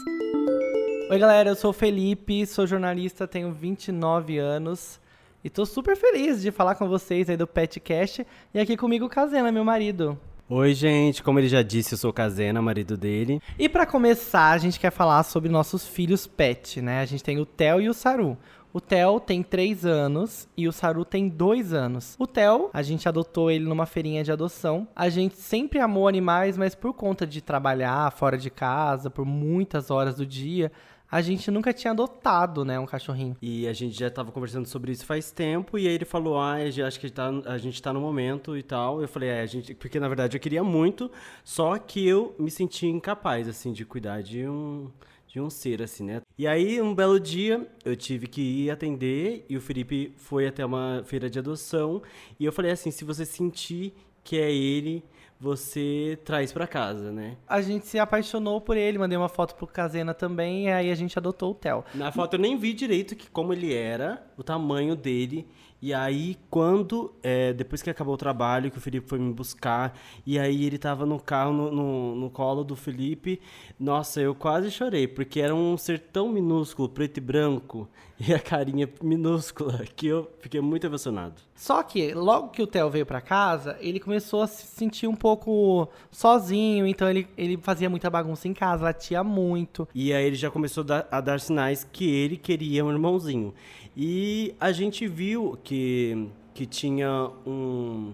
Oi, 1.08 1.20
galera, 1.20 1.50
eu 1.50 1.54
sou 1.54 1.70
o 1.70 1.72
Felipe, 1.72 2.44
sou 2.46 2.66
jornalista, 2.66 3.28
tenho 3.28 3.52
29 3.52 4.38
anos 4.38 5.00
e 5.44 5.48
tô 5.48 5.64
super 5.64 5.96
feliz 5.96 6.42
de 6.42 6.50
falar 6.50 6.74
com 6.74 6.88
vocês 6.88 7.30
aí 7.30 7.36
do 7.36 7.46
Petcast 7.46 8.26
e 8.52 8.58
aqui 8.58 8.76
comigo 8.76 9.04
o 9.06 9.08
Kazena, 9.08 9.52
meu 9.52 9.64
marido. 9.64 10.18
Oi, 10.48 10.74
gente, 10.74 11.22
como 11.22 11.38
ele 11.38 11.46
já 11.46 11.62
disse, 11.62 11.94
eu 11.94 11.98
sou 11.98 12.10
o 12.10 12.12
Kazena, 12.12 12.60
marido 12.60 12.96
dele. 12.96 13.40
E 13.56 13.68
para 13.68 13.86
começar, 13.86 14.50
a 14.50 14.58
gente 14.58 14.80
quer 14.80 14.90
falar 14.90 15.22
sobre 15.22 15.48
nossos 15.48 15.86
filhos 15.86 16.26
pet, 16.26 16.82
né? 16.82 17.00
A 17.00 17.04
gente 17.04 17.22
tem 17.22 17.38
o 17.38 17.46
Theo 17.46 17.80
e 17.80 17.88
o 17.88 17.94
Saru. 17.94 18.36
O 18.72 18.80
Theo 18.80 19.20
tem 19.20 19.42
3 19.42 19.86
anos 19.86 20.48
e 20.56 20.68
o 20.68 20.72
Saru 20.72 21.04
tem 21.04 21.28
2 21.28 21.72
anos. 21.72 22.14
O 22.18 22.26
Theo, 22.26 22.68
a 22.74 22.82
gente 22.82 23.08
adotou 23.08 23.50
ele 23.50 23.64
numa 23.64 23.86
feirinha 23.86 24.22
de 24.22 24.30
adoção. 24.30 24.86
A 24.94 25.08
gente 25.08 25.36
sempre 25.36 25.78
amou 25.78 26.06
animais, 26.06 26.58
mas 26.58 26.74
por 26.74 26.92
conta 26.92 27.26
de 27.26 27.40
trabalhar 27.40 28.12
fora 28.12 28.36
de 28.36 28.50
casa 28.50 29.08
por 29.08 29.24
muitas 29.24 29.90
horas 29.90 30.16
do 30.16 30.26
dia, 30.26 30.70
a 31.10 31.20
gente 31.20 31.50
nunca 31.50 31.72
tinha 31.72 31.92
adotado, 31.92 32.64
né, 32.64 32.78
um 32.78 32.86
cachorrinho. 32.86 33.36
E 33.40 33.66
a 33.66 33.72
gente 33.72 33.98
já 33.98 34.10
tava 34.10 34.32
conversando 34.32 34.66
sobre 34.66 34.92
isso 34.92 35.04
faz 35.04 35.30
tempo, 35.30 35.78
e 35.78 35.86
aí 35.86 35.94
ele 35.94 36.04
falou, 36.04 36.38
ah, 36.38 36.56
acho 36.86 37.00
que 37.00 37.10
tá, 37.10 37.30
a 37.46 37.58
gente 37.58 37.80
tá 37.80 37.92
no 37.92 38.00
momento 38.00 38.56
e 38.56 38.62
tal. 38.62 39.00
Eu 39.00 39.08
falei, 39.08 39.28
é, 39.28 39.40
a 39.40 39.46
gente. 39.46 39.74
Porque 39.74 40.00
na 40.00 40.08
verdade 40.08 40.36
eu 40.36 40.40
queria 40.40 40.64
muito, 40.64 41.10
só 41.44 41.78
que 41.78 42.06
eu 42.06 42.34
me 42.38 42.50
senti 42.50 42.86
incapaz, 42.86 43.48
assim, 43.48 43.72
de 43.72 43.84
cuidar 43.84 44.22
de 44.22 44.48
um 44.48 44.90
de 45.36 45.40
um 45.42 45.50
ser, 45.50 45.82
assim, 45.82 46.02
né? 46.02 46.22
E 46.38 46.46
aí, 46.46 46.80
um 46.80 46.94
belo 46.94 47.20
dia, 47.20 47.68
eu 47.84 47.94
tive 47.94 48.26
que 48.26 48.40
ir 48.40 48.70
atender 48.70 49.44
e 49.50 49.54
o 49.54 49.60
Felipe 49.60 50.14
foi 50.16 50.46
até 50.46 50.64
uma 50.64 51.02
feira 51.04 51.28
de 51.28 51.38
adoção. 51.38 52.00
E 52.40 52.46
eu 52.46 52.52
falei 52.52 52.70
assim: 52.70 52.90
se 52.90 53.04
você 53.04 53.26
sentir 53.26 53.92
que 54.24 54.38
é 54.38 54.50
ele, 54.50 55.04
você 55.38 56.18
traz 56.24 56.54
para 56.54 56.66
casa, 56.66 57.12
né? 57.12 57.36
A 57.46 57.60
gente 57.60 57.86
se 57.86 57.98
apaixonou 57.98 58.62
por 58.62 58.78
ele, 58.78 58.96
mandei 58.96 59.18
uma 59.18 59.28
foto 59.28 59.54
pro 59.56 59.66
Casena 59.66 60.14
também, 60.14 60.68
e 60.68 60.72
aí 60.72 60.90
a 60.90 60.94
gente 60.94 61.18
adotou 61.18 61.50
o 61.50 61.54
Theo. 61.54 61.84
Na 61.94 62.10
foto 62.10 62.34
eu 62.34 62.40
nem 62.40 62.56
vi 62.56 62.72
direito 62.72 63.14
que 63.14 63.28
como 63.30 63.52
ele 63.52 63.74
era, 63.74 64.26
o 64.38 64.42
tamanho 64.42 64.96
dele. 64.96 65.46
E 65.80 65.92
aí, 65.92 66.38
quando, 66.48 67.14
é, 67.22 67.52
depois 67.52 67.82
que 67.82 67.90
acabou 67.90 68.14
o 68.14 68.16
trabalho, 68.16 68.70
que 68.70 68.78
o 68.78 68.80
Felipe 68.80 69.08
foi 69.08 69.18
me 69.18 69.32
buscar, 69.32 69.96
e 70.24 70.38
aí 70.38 70.64
ele 70.64 70.78
tava 70.78 71.04
no 71.04 71.20
carro, 71.20 71.52
no, 71.52 71.70
no, 71.70 72.16
no, 72.16 72.30
colo 72.30 72.64
do 72.64 72.74
Felipe, 72.74 73.40
nossa, 73.78 74.20
eu 74.20 74.34
quase 74.34 74.70
chorei, 74.70 75.06
porque 75.06 75.38
era 75.40 75.54
um 75.54 75.76
ser 75.76 75.98
tão 76.00 76.30
minúsculo, 76.30 76.88
preto 76.88 77.18
e 77.18 77.20
branco, 77.20 77.86
e 78.18 78.32
a 78.32 78.38
carinha 78.38 78.88
minúscula, 79.02 79.84
que 79.94 80.06
eu 80.06 80.30
fiquei 80.40 80.60
muito 80.60 80.86
emocionado. 80.86 81.34
Só 81.54 81.82
que, 81.82 82.14
logo 82.14 82.48
que 82.48 82.62
o 82.62 82.66
Theo 82.66 82.88
veio 82.88 83.04
para 83.04 83.20
casa, 83.20 83.76
ele 83.80 84.00
começou 84.00 84.42
a 84.42 84.46
se 84.46 84.66
sentir 84.66 85.06
um 85.06 85.14
pouco 85.14 85.88
sozinho, 86.10 86.86
então 86.86 87.08
ele, 87.08 87.28
ele 87.36 87.56
fazia 87.58 87.90
muita 87.90 88.08
bagunça 88.08 88.48
em 88.48 88.54
casa, 88.54 88.84
latia 88.84 89.22
muito. 89.22 89.86
E 89.94 90.12
aí 90.12 90.24
ele 90.24 90.36
já 90.36 90.50
começou 90.50 90.84
a 91.10 91.20
dar, 91.20 91.40
sinais 91.40 91.86
que 91.90 92.08
ele 92.08 92.36
queria 92.36 92.84
um 92.84 92.90
irmãozinho. 92.90 93.52
E 93.94 94.54
a 94.58 94.72
gente 94.72 95.06
viu 95.06 95.58
que, 95.62 96.28
que 96.54 96.66
tinha 96.66 97.30
um. 97.46 98.12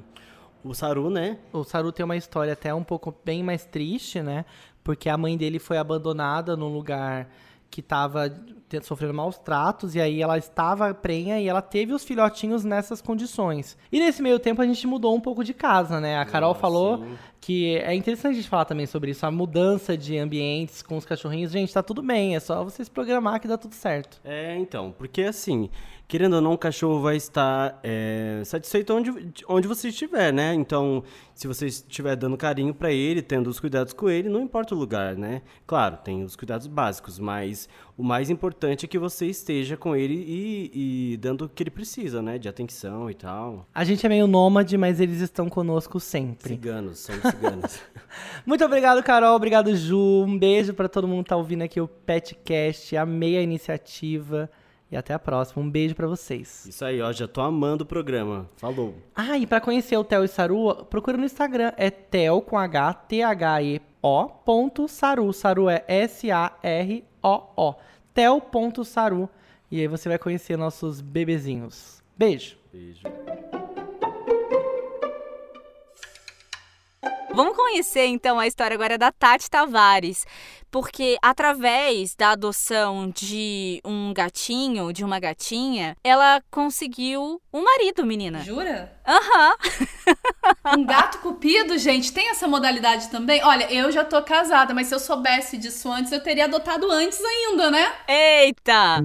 O 0.64 0.75
Saru, 0.75 1.11
né? 1.11 1.38
O 1.52 1.64
Saru 1.64 1.90
tem 1.90 2.04
uma 2.04 2.16
história 2.16 2.52
até 2.52 2.73
um 2.73 2.85
pouco 2.85 3.12
bem 3.25 3.42
mais 3.42 3.64
triste, 3.64 4.23
né? 4.23 4.44
Porque 4.85 5.09
a 5.09 5.16
mãe 5.16 5.37
dele 5.37 5.59
foi 5.59 5.76
abandonada 5.76 6.56
num 6.56 6.73
lugar 6.73 7.28
que 7.68 7.80
estava 7.80 8.28
sofrendo 8.80 9.14
maus 9.14 9.38
tratos, 9.38 9.94
e 9.94 10.00
aí 10.00 10.22
ela 10.22 10.38
estava 10.38 10.94
prenha 10.94 11.40
e 11.40 11.48
ela 11.48 11.60
teve 11.60 11.92
os 11.92 12.04
filhotinhos 12.04 12.64
nessas 12.64 13.02
condições. 13.02 13.76
E 13.90 13.98
nesse 13.98 14.22
meio 14.22 14.38
tempo 14.38 14.62
a 14.62 14.66
gente 14.66 14.86
mudou 14.86 15.14
um 15.14 15.20
pouco 15.20 15.44
de 15.44 15.52
casa, 15.52 16.00
né? 16.00 16.18
A 16.18 16.24
Carol 16.24 16.52
ah, 16.52 16.54
falou 16.54 16.98
sim. 16.98 17.18
que 17.40 17.76
é 17.76 17.94
interessante 17.94 18.32
a 18.32 18.36
gente 18.36 18.48
falar 18.48 18.64
também 18.64 18.86
sobre 18.86 19.10
isso, 19.10 19.26
a 19.26 19.30
mudança 19.30 19.96
de 19.96 20.16
ambientes 20.16 20.82
com 20.82 20.96
os 20.96 21.04
cachorrinhos. 21.04 21.52
Gente, 21.52 21.72
tá 21.72 21.82
tudo 21.82 22.02
bem, 22.02 22.34
é 22.36 22.40
só 22.40 22.64
vocês 22.64 22.88
programar 22.88 23.40
que 23.40 23.48
dá 23.48 23.58
tudo 23.58 23.74
certo. 23.74 24.20
É, 24.24 24.56
então, 24.56 24.94
porque 24.96 25.22
assim, 25.22 25.68
querendo 26.12 26.34
ou 26.34 26.42
não, 26.42 26.52
o 26.52 26.58
cachorro 26.58 27.00
vai 27.00 27.16
estar 27.16 27.80
é, 27.82 28.42
satisfeito 28.44 28.92
onde, 28.92 29.10
onde 29.48 29.66
você 29.66 29.88
estiver, 29.88 30.30
né? 30.30 30.52
Então, 30.52 31.02
se 31.34 31.48
você 31.48 31.68
estiver 31.68 32.14
dando 32.16 32.36
carinho 32.36 32.74
para 32.74 32.92
ele, 32.92 33.22
tendo 33.22 33.48
os 33.48 33.58
cuidados 33.58 33.94
com 33.94 34.10
ele, 34.10 34.28
não 34.28 34.42
importa 34.42 34.74
o 34.74 34.78
lugar, 34.78 35.16
né? 35.16 35.40
Claro, 35.66 35.96
tem 35.96 36.22
os 36.22 36.36
cuidados 36.36 36.66
básicos, 36.66 37.18
mas 37.18 37.66
o 37.96 38.02
mais 38.02 38.28
importante 38.28 38.62
é 38.71 38.76
que 38.76 38.99
você 38.99 39.26
esteja 39.26 39.76
com 39.76 39.97
ele 39.97 40.14
e, 40.14 41.12
e 41.12 41.16
dando 41.16 41.47
o 41.47 41.49
que 41.49 41.62
ele 41.62 41.71
precisa, 41.71 42.23
né? 42.23 42.38
De 42.38 42.49
atenção 42.49 43.11
e 43.11 43.14
tal. 43.14 43.66
A 43.75 43.85
gente 43.85 44.04
é 44.04 44.09
meio 44.09 44.26
nômade, 44.26 44.76
mas 44.76 45.00
eles 45.00 45.21
estão 45.21 45.49
conosco 45.49 45.99
sempre. 45.99 46.50
Ciganos, 46.50 46.99
são 47.00 47.14
ciganos. 47.31 47.81
Muito 48.47 48.64
obrigado, 48.64 49.02
Carol. 49.02 49.35
Obrigado, 49.35 49.75
Ju. 49.75 50.25
Um 50.26 50.38
beijo 50.38 50.75
para 50.75 50.88
todo 50.88 51.09
mundo 51.09 51.25
que 51.25 51.31
tá 51.31 51.37
ouvindo 51.37 51.62
aqui 51.62 51.81
o 51.81 51.88
Petcast. 51.88 52.97
Amei 52.97 53.37
a 53.37 53.42
iniciativa. 53.42 54.50
E 54.90 54.97
até 54.97 55.14
a 55.14 55.19
próxima. 55.19 55.62
Um 55.62 55.71
beijo 55.71 55.95
para 55.95 56.07
vocês. 56.07 56.66
Isso 56.66 56.85
aí, 56.85 57.00
ó. 57.00 57.11
Já 57.12 57.26
tô 57.26 57.40
amando 57.40 57.83
o 57.83 57.87
programa. 57.87 58.47
Falou. 58.59 58.95
Ah, 59.14 59.38
e 59.38 59.47
pra 59.47 59.59
conhecer 59.59 59.97
o 59.97 60.04
Theo 60.04 60.23
e 60.23 60.28
Saru, 60.28 60.85
procura 60.85 61.16
no 61.16 61.25
Instagram. 61.25 61.73
É 61.78 61.88
Theo 61.88 62.42
com 62.42 62.59
H, 62.59 62.92
T-H-E-O, 62.92 64.26
ponto 64.45 64.87
Saru. 64.87 65.33
Saru 65.33 65.71
é 65.71 65.83
S-A-R-O-O. 65.88 67.75
Theo.saru. 68.14 69.28
E 69.71 69.81
aí 69.81 69.88
você 69.88 70.09
vai 70.09 70.19
conhecer 70.19 70.57
nossos 70.57 71.00
bebezinhos. 71.00 72.02
Beijo. 72.16 72.57
Beijo. 72.73 73.02
Vamos 77.34 77.56
conhecer 77.56 78.06
então 78.06 78.38
a 78.38 78.46
história 78.46 78.74
agora 78.74 78.98
da 78.98 79.10
Tati 79.10 79.50
Tavares, 79.50 80.26
porque 80.70 81.16
através 81.22 82.14
da 82.14 82.32
adoção 82.32 83.08
de 83.08 83.80
um 83.84 84.12
gatinho, 84.12 84.92
de 84.92 85.02
uma 85.02 85.18
gatinha, 85.18 85.96
ela 86.04 86.42
conseguiu 86.50 87.40
um 87.50 87.62
marido, 87.64 88.04
menina. 88.04 88.40
Jura? 88.40 88.92
Aham. 89.06 89.56
Um 90.76 90.84
gato 90.84 91.18
cupido, 91.18 91.76
gente, 91.78 92.12
tem 92.12 92.30
essa 92.30 92.46
modalidade 92.48 93.08
também? 93.08 93.42
Olha, 93.44 93.72
eu 93.72 93.90
já 93.90 94.04
tô 94.04 94.20
casada, 94.22 94.72
mas 94.74 94.86
se 94.86 94.94
eu 94.94 95.00
soubesse 95.00 95.56
disso 95.56 95.90
antes, 95.90 96.12
eu 96.12 96.22
teria 96.22 96.44
adotado 96.44 96.90
antes 96.90 97.20
ainda, 97.22 97.70
né? 97.70 97.92
Eita! 98.08 99.00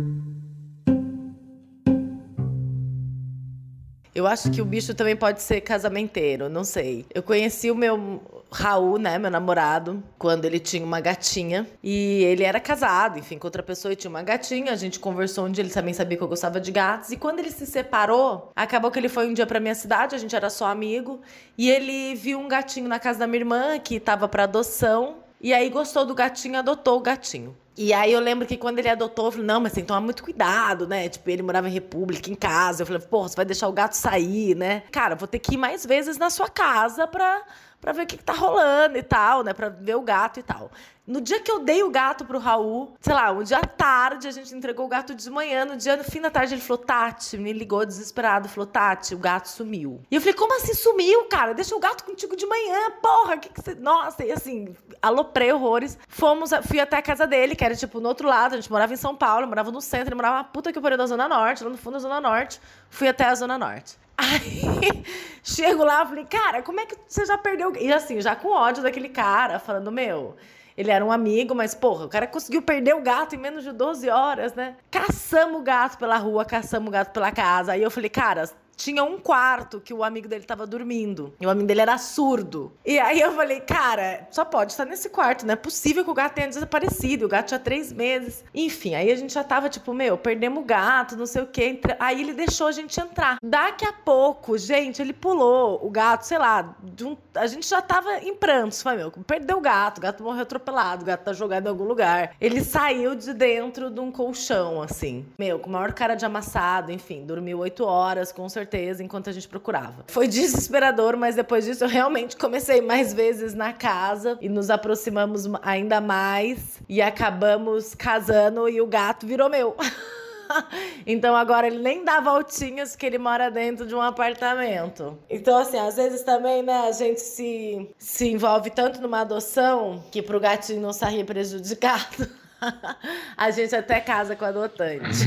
Eu 4.18 4.26
acho 4.26 4.50
que 4.50 4.60
o 4.60 4.66
bicho 4.66 4.96
também 4.96 5.16
pode 5.16 5.44
ser 5.44 5.62
casamenteiro, 5.62 6.50
não 6.50 6.64
sei. 6.64 7.06
Eu 7.14 7.22
conheci 7.22 7.70
o 7.70 7.76
meu 7.76 8.20
Raul, 8.52 8.98
né, 8.98 9.20
meu 9.20 9.30
namorado, 9.30 10.04
quando 10.18 10.46
ele 10.46 10.60
tinha 10.60 10.84
uma 10.84 11.00
gatinha. 11.00 11.68
E 11.84 12.24
ele 12.24 12.42
era 12.44 12.60
casado, 12.60 13.20
enfim, 13.20 13.38
com 13.38 13.46
outra 13.46 13.62
pessoa 13.62 13.94
e 13.94 13.96
tinha 13.96 14.10
uma 14.10 14.24
gatinha. 14.24 14.74
A 14.74 14.76
gente 14.76 15.00
conversou 15.00 15.46
um 15.46 15.52
ele 15.56 15.70
também 15.70 15.94
sabia 15.94 16.18
que 16.18 16.24
eu 16.24 16.28
gostava 16.28 16.60
de 16.60 16.72
gatos. 16.72 17.12
E 17.12 17.16
quando 17.16 17.38
ele 17.38 17.52
se 17.52 17.68
separou, 17.68 18.52
acabou 18.56 18.90
que 18.90 18.98
ele 18.98 19.08
foi 19.08 19.28
um 19.28 19.36
dia 19.36 19.46
pra 19.46 19.60
minha 19.60 19.76
cidade, 19.76 20.16
a 20.16 20.18
gente 20.18 20.36
era 20.36 20.50
só 20.50 20.66
amigo. 20.66 21.22
E 21.56 21.70
ele 21.70 22.16
viu 22.16 22.40
um 22.40 22.48
gatinho 22.48 22.90
na 22.90 22.98
casa 22.98 23.20
da 23.20 23.28
minha 23.28 23.42
irmã, 23.42 23.78
que 23.78 24.00
tava 24.00 24.28
pra 24.28 24.46
adoção. 24.46 25.18
E 25.40 25.54
aí 25.54 25.70
gostou 25.70 26.08
do 26.08 26.16
gatinho, 26.16 26.58
adotou 26.58 26.98
o 26.98 27.02
gatinho. 27.02 27.56
E 27.78 27.94
aí 27.94 28.12
eu 28.12 28.20
lembro 28.20 28.48
que 28.48 28.58
quando 28.58 28.80
ele 28.80 28.90
adotou, 28.90 29.26
eu 29.26 29.32
falei, 29.32 29.46
não, 29.46 29.62
mas 29.62 29.72
tem 29.72 29.84
que 29.84 29.88
tomar 29.88 30.02
muito 30.02 30.24
cuidado, 30.24 30.88
né? 30.88 31.08
Tipo, 31.08 31.30
ele 31.30 31.44
morava 31.44 31.70
em 31.70 31.72
República, 31.72 32.32
em 32.32 32.36
casa. 32.36 32.82
Eu 32.82 32.88
falei, 32.88 33.02
porra, 33.02 33.30
você 33.30 33.36
vai 33.36 33.46
deixar 33.46 33.68
o 33.68 33.72
gato 33.72 33.94
sair, 33.94 34.56
né? 34.56 34.82
Cara, 34.92 35.16
vou 35.16 35.28
ter 35.28 35.38
que 35.38 35.54
ir 35.54 35.58
mais 35.58 35.86
vezes 35.86 36.18
na 36.18 36.32
sua 36.32 36.50
casa 36.50 37.06
pra, 37.06 37.44
pra 37.80 37.92
ver 37.94 38.04
o 38.04 38.08
que, 38.08 38.18
que 38.18 38.24
tá 38.24 38.34
rolando 38.34 38.98
e 38.98 39.04
tal, 39.04 39.44
né? 39.44 39.54
Pra 39.54 39.70
ver 39.70 39.96
o 39.96 40.02
gato 40.02 40.40
e 40.40 40.44
tal. 40.44 40.72
No 41.08 41.22
dia 41.22 41.40
que 41.40 41.50
eu 41.50 41.60
dei 41.60 41.84
o 41.84 41.90
gato 41.90 42.26
pro 42.26 42.38
Raul, 42.38 42.94
sei 43.00 43.14
lá, 43.14 43.32
um 43.32 43.42
dia 43.42 43.60
à 43.60 43.66
tarde, 43.66 44.28
a 44.28 44.32
gente 44.32 44.54
entregou 44.54 44.86
o 44.86 44.90
gato 44.90 45.16
de 45.16 45.30
manhã. 45.30 45.64
No 45.64 45.78
dia, 45.78 45.96
no 45.96 46.04
fim 46.04 46.20
da 46.20 46.30
tarde, 46.30 46.54
ele 46.54 46.62
falou: 46.62 46.84
Tati, 46.84 47.38
me 47.38 47.54
ligou 47.54 47.86
desesperado, 47.86 48.50
falou: 48.50 48.68
Tati, 48.68 49.16
o 49.16 49.18
gato 49.18 49.48
sumiu. 49.48 50.02
E 50.12 50.16
eu 50.16 50.20
falei: 50.20 50.34
como 50.34 50.54
assim 50.58 50.74
sumiu, 50.74 51.24
cara? 51.30 51.54
Deixa 51.54 51.74
o 51.74 51.80
gato 51.80 52.04
contigo 52.04 52.36
de 52.36 52.46
manhã, 52.46 52.92
porra, 53.02 53.38
que 53.38 53.48
que 53.48 53.62
você. 53.62 53.74
Nossa, 53.74 54.26
e 54.26 54.34
assim, 54.34 54.76
aloprei 55.02 55.50
horrores. 55.54 55.98
Fomos, 56.10 56.50
fui 56.68 56.82
até 56.82 56.98
a 56.98 57.02
casa 57.02 57.26
dele, 57.26 57.56
que 57.56 57.64
era 57.64 57.74
tipo 57.74 58.02
no 58.02 58.10
outro 58.10 58.28
lado, 58.28 58.54
a 58.54 58.56
gente 58.58 58.70
morava 58.70 58.94
em 58.94 58.98
São 58.98 59.16
Paulo, 59.16 59.48
morava 59.48 59.72
no 59.72 59.80
centro, 59.80 60.10
ele 60.10 60.16
morava 60.16 60.38
na 60.40 60.44
puta 60.44 60.74
que 60.74 60.82
pariu 60.82 60.98
da 60.98 61.06
Zona 61.06 61.30
Norte, 61.30 61.64
lá 61.64 61.70
no 61.70 61.78
fundo 61.78 61.94
da 61.94 62.00
Zona 62.00 62.20
Norte. 62.20 62.60
Fui 62.90 63.08
até 63.08 63.24
a 63.24 63.36
Zona 63.36 63.58
Norte. 63.58 63.98
Aí, 64.18 65.04
chego 65.44 65.84
lá, 65.84 66.06
falei, 66.06 66.26
cara, 66.26 66.64
como 66.64 66.80
é 66.80 66.86
que 66.86 66.98
você 67.08 67.26
já 67.26 67.38
perdeu? 67.38 67.76
E 67.76 67.92
assim, 67.94 68.20
já 68.20 68.36
com 68.36 68.50
ódio 68.50 68.82
daquele 68.82 69.10
cara, 69.10 69.60
falando, 69.60 69.92
meu, 69.92 70.36
ele 70.76 70.92
era 70.92 71.04
um 71.04 71.12
amigo, 71.12 71.56
mas, 71.56 71.74
porra, 71.74 72.06
o 72.06 72.10
cara 72.10 72.28
conseguiu 72.28 72.62
perder 72.62 72.96
o 72.96 73.02
gato 73.02 73.36
em 73.36 73.38
menos 73.38 73.64
de 73.64 73.72
12 73.72 74.10
horas, 74.10 74.54
né? 74.54 74.76
Caçamos 74.92 75.60
o 75.60 75.64
gato 75.64 75.98
pela 75.98 76.18
rua, 76.18 76.46
caçamos 76.46 76.88
o 76.88 76.92
gato 76.92 77.12
pela 77.12 77.32
casa. 77.32 77.72
Aí 77.74 77.82
eu 77.82 77.92
falei, 77.92 78.10
cara, 78.10 78.50
tinha 78.78 79.04
um 79.04 79.18
quarto 79.18 79.82
que 79.82 79.94
o 79.94 80.04
amigo 80.04 80.28
dele 80.28 80.46
tava 80.46 80.68
dormindo. 80.68 81.34
E 81.42 81.46
o 81.46 81.50
amigo 81.50 81.68
dele 81.68 81.82
era 81.82 81.98
surdo. 81.98 82.72
E 82.86 83.00
aí 83.00 83.20
eu 83.20 83.34
falei, 83.34 83.60
cara, 83.60 84.28
só 84.30 84.46
pode 84.46 84.72
estar 84.72 84.86
nesse 84.86 85.10
quarto, 85.10 85.46
não 85.46 85.54
é 85.54 85.58
possível 85.58 86.06
que 86.06 86.12
o 86.12 86.14
gato 86.14 86.36
tenha 86.36 86.48
desaparecido. 86.48 87.26
O 87.26 87.30
gato 87.30 87.48
tinha 87.48 87.60
três 87.60 87.92
meses. 87.92 88.46
Enfim, 88.54 88.94
aí 88.94 89.12
a 89.12 89.16
gente 89.16 89.34
já 89.34 89.44
tava 89.44 89.68
tipo, 89.68 89.94
meu, 89.94 90.18
perdemos 90.18 90.64
o 90.64 90.66
gato, 90.66 91.18
não 91.18 91.26
sei 91.26 91.42
o 91.42 91.48
quê. 91.48 91.82
Aí 92.00 92.22
ele 92.22 92.34
deixou 92.34 92.68
a 92.68 92.72
gente 92.72 92.98
entrar. 93.00 93.38
Daqui 93.44 93.84
a 93.84 93.92
pouco, 93.92 94.58
gente, 94.58 95.02
ele 95.02 95.14
pulou 95.14 95.84
o 95.84 95.90
gato, 95.90 96.24
sei 96.24 96.38
lá, 96.38 96.76
um... 97.02 97.18
a 97.34 97.48
gente 97.48 97.68
já 97.68 97.82
tava 97.82 98.20
em 98.20 98.36
prantos. 98.36 98.84
Falei, 98.84 99.00
meu, 99.00 99.12
perdeu 99.12 99.58
o 99.58 99.62
gato, 99.62 99.98
o 99.98 100.02
gato 100.02 100.24
morreu 100.24 100.44
atropelado, 100.44 101.02
o 101.02 101.06
gato 101.06 101.24
tá 101.24 101.34
jogado 101.34 101.66
em 101.66 101.70
algum 101.70 101.86
lugar. 101.86 102.36
Ele 102.40 102.64
saiu 102.64 103.16
de 103.16 103.34
dentro 103.34 103.90
de 103.90 104.00
um 104.00 104.12
colchão, 104.12 104.84
assim. 104.84 105.26
Meu, 105.40 105.58
com 105.58 105.70
a 105.72 105.74
maior 105.74 105.94
cara 105.94 106.14
de 106.14 106.26
amassado, 106.26 106.92
enfim, 106.92 107.26
dormiu 107.26 107.58
oito 107.60 107.84
horas, 107.84 108.32
com 108.32 108.48
certeza 108.48 108.67
certeza, 108.68 109.02
enquanto 109.02 109.30
a 109.30 109.34
gente 109.34 109.48
procurava. 109.48 110.04
Foi 110.08 110.28
desesperador, 110.28 111.16
mas 111.16 111.36
depois 111.36 111.66
disso 111.66 111.86
eu 111.86 111.88
realmente 111.88 112.36
comecei 112.36 112.82
mais 112.82 113.14
vezes 113.14 113.54
na 113.54 113.72
casa 113.72 114.38
e 114.42 114.50
nos 114.50 114.70
aproximamos 114.70 115.46
ainda 115.62 116.02
mais 116.02 116.80
e 116.90 117.02
acabamos 117.02 117.96
casando 117.96 118.68
e 118.68 118.82
o 118.82 118.86
gato 118.88 119.26
virou 119.26 119.50
meu. 119.50 119.76
então 121.08 121.36
agora 121.36 121.68
ele 121.68 121.80
nem 121.80 122.04
dá 122.04 122.20
voltinhas 122.20 122.96
que 122.96 123.06
ele 123.06 123.18
mora 123.18 123.50
dentro 123.50 123.86
de 123.88 123.96
um 123.96 124.02
apartamento. 124.02 125.18
Então, 125.30 125.58
assim, 125.58 125.78
às 125.78 125.96
vezes 125.96 126.24
também, 126.24 126.62
né, 126.62 126.88
a 126.88 126.92
gente 126.92 127.22
se, 127.22 127.90
se 127.98 128.28
envolve 128.30 128.70
tanto 128.70 129.02
numa 129.02 129.22
adoção 129.22 130.04
que 130.12 130.22
pro 130.22 130.40
gatinho 130.40 130.82
não 130.82 130.92
sair 130.92 131.24
prejudicado. 131.24 132.30
a 133.38 133.52
gente 133.52 133.76
até 133.76 134.02
casa 134.02 134.36
com 134.36 134.44
o 134.44 134.48
adotante. 134.48 135.26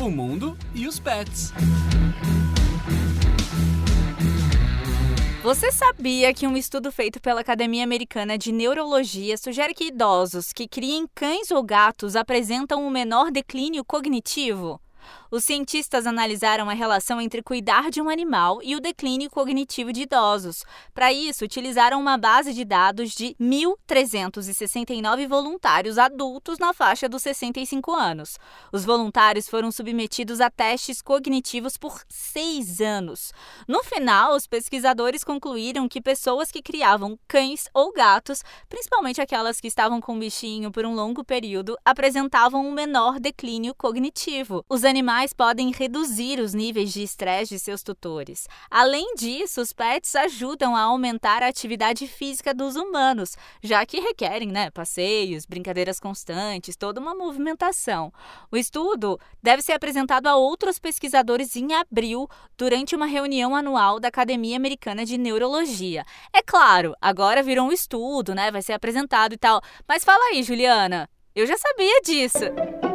O 0.00 0.10
mundo 0.10 0.56
e 0.74 0.86
os 0.86 1.00
pets. 1.00 1.52
Você 5.42 5.72
sabia 5.72 6.34
que 6.34 6.46
um 6.46 6.54
estudo 6.54 6.92
feito 6.92 7.18
pela 7.18 7.40
Academia 7.40 7.82
Americana 7.82 8.36
de 8.36 8.52
Neurologia 8.52 9.38
sugere 9.38 9.72
que 9.72 9.86
idosos 9.86 10.52
que 10.52 10.68
criem 10.68 11.08
cães 11.14 11.50
ou 11.50 11.62
gatos 11.62 12.14
apresentam 12.14 12.86
um 12.86 12.90
menor 12.90 13.30
declínio 13.30 13.82
cognitivo? 13.82 14.78
Os 15.30 15.44
cientistas 15.44 16.06
analisaram 16.06 16.68
a 16.68 16.72
relação 16.72 17.20
entre 17.20 17.42
cuidar 17.42 17.90
de 17.90 18.00
um 18.00 18.08
animal 18.08 18.60
e 18.62 18.74
o 18.74 18.80
declínio 18.80 19.30
cognitivo 19.30 19.92
de 19.92 20.02
idosos. 20.02 20.64
Para 20.92 21.12
isso, 21.12 21.44
utilizaram 21.44 22.00
uma 22.00 22.18
base 22.18 22.52
de 22.52 22.64
dados 22.64 23.12
de 23.12 23.36
1.369 23.40 25.28
voluntários 25.28 25.98
adultos 25.98 26.58
na 26.58 26.72
faixa 26.72 27.08
dos 27.08 27.22
65 27.22 27.92
anos. 27.92 28.38
Os 28.72 28.84
voluntários 28.84 29.48
foram 29.48 29.70
submetidos 29.70 30.40
a 30.40 30.50
testes 30.50 31.00
cognitivos 31.00 31.76
por 31.76 32.02
seis 32.08 32.80
anos. 32.80 33.32
No 33.68 33.82
final, 33.84 34.34
os 34.34 34.46
pesquisadores 34.46 35.24
concluíram 35.24 35.88
que 35.88 36.00
pessoas 36.00 36.50
que 36.50 36.62
criavam 36.62 37.18
cães 37.28 37.68
ou 37.72 37.92
gatos, 37.92 38.42
principalmente 38.68 39.20
aquelas 39.20 39.60
que 39.60 39.68
estavam 39.68 40.00
com 40.00 40.16
o 40.16 40.18
bichinho 40.18 40.70
por 40.70 40.84
um 40.84 40.94
longo 40.94 41.24
período, 41.24 41.76
apresentavam 41.84 42.66
um 42.66 42.72
menor 42.72 43.20
declínio 43.20 43.74
cognitivo. 43.74 44.64
Os 44.68 44.84
animais 44.90 45.32
podem 45.32 45.70
reduzir 45.70 46.40
os 46.40 46.52
níveis 46.52 46.92
de 46.92 47.02
estresse 47.02 47.54
de 47.54 47.58
seus 47.58 47.82
tutores. 47.82 48.46
Além 48.70 49.14
disso, 49.14 49.60
os 49.60 49.72
pets 49.72 50.14
ajudam 50.14 50.76
a 50.76 50.82
aumentar 50.82 51.42
a 51.42 51.48
atividade 51.48 52.06
física 52.06 52.52
dos 52.52 52.76
humanos, 52.76 53.36
já 53.62 53.86
que 53.86 54.00
requerem 54.00 54.48
né, 54.48 54.70
passeios, 54.70 55.46
brincadeiras 55.46 55.98
constantes, 55.98 56.76
toda 56.76 57.00
uma 57.00 57.14
movimentação. 57.14 58.12
O 58.50 58.56
estudo 58.56 59.18
deve 59.42 59.62
ser 59.62 59.72
apresentado 59.72 60.26
a 60.26 60.36
outros 60.36 60.78
pesquisadores 60.78 61.56
em 61.56 61.72
abril, 61.72 62.28
durante 62.58 62.94
uma 62.94 63.06
reunião 63.06 63.54
anual 63.54 64.00
da 64.00 64.08
Academia 64.08 64.56
Americana 64.56 65.04
de 65.06 65.16
Neurologia. 65.16 66.04
É 66.32 66.42
claro, 66.42 66.94
agora 67.00 67.42
virou 67.42 67.68
um 67.68 67.72
estudo, 67.72 68.34
né? 68.34 68.50
Vai 68.50 68.62
ser 68.62 68.72
apresentado 68.72 69.32
e 69.32 69.38
tal. 69.38 69.60
Mas 69.88 70.04
fala 70.04 70.22
aí, 70.30 70.42
Juliana. 70.42 71.08
Eu 71.34 71.46
já 71.46 71.56
sabia 71.56 72.00
disso. 72.02 72.89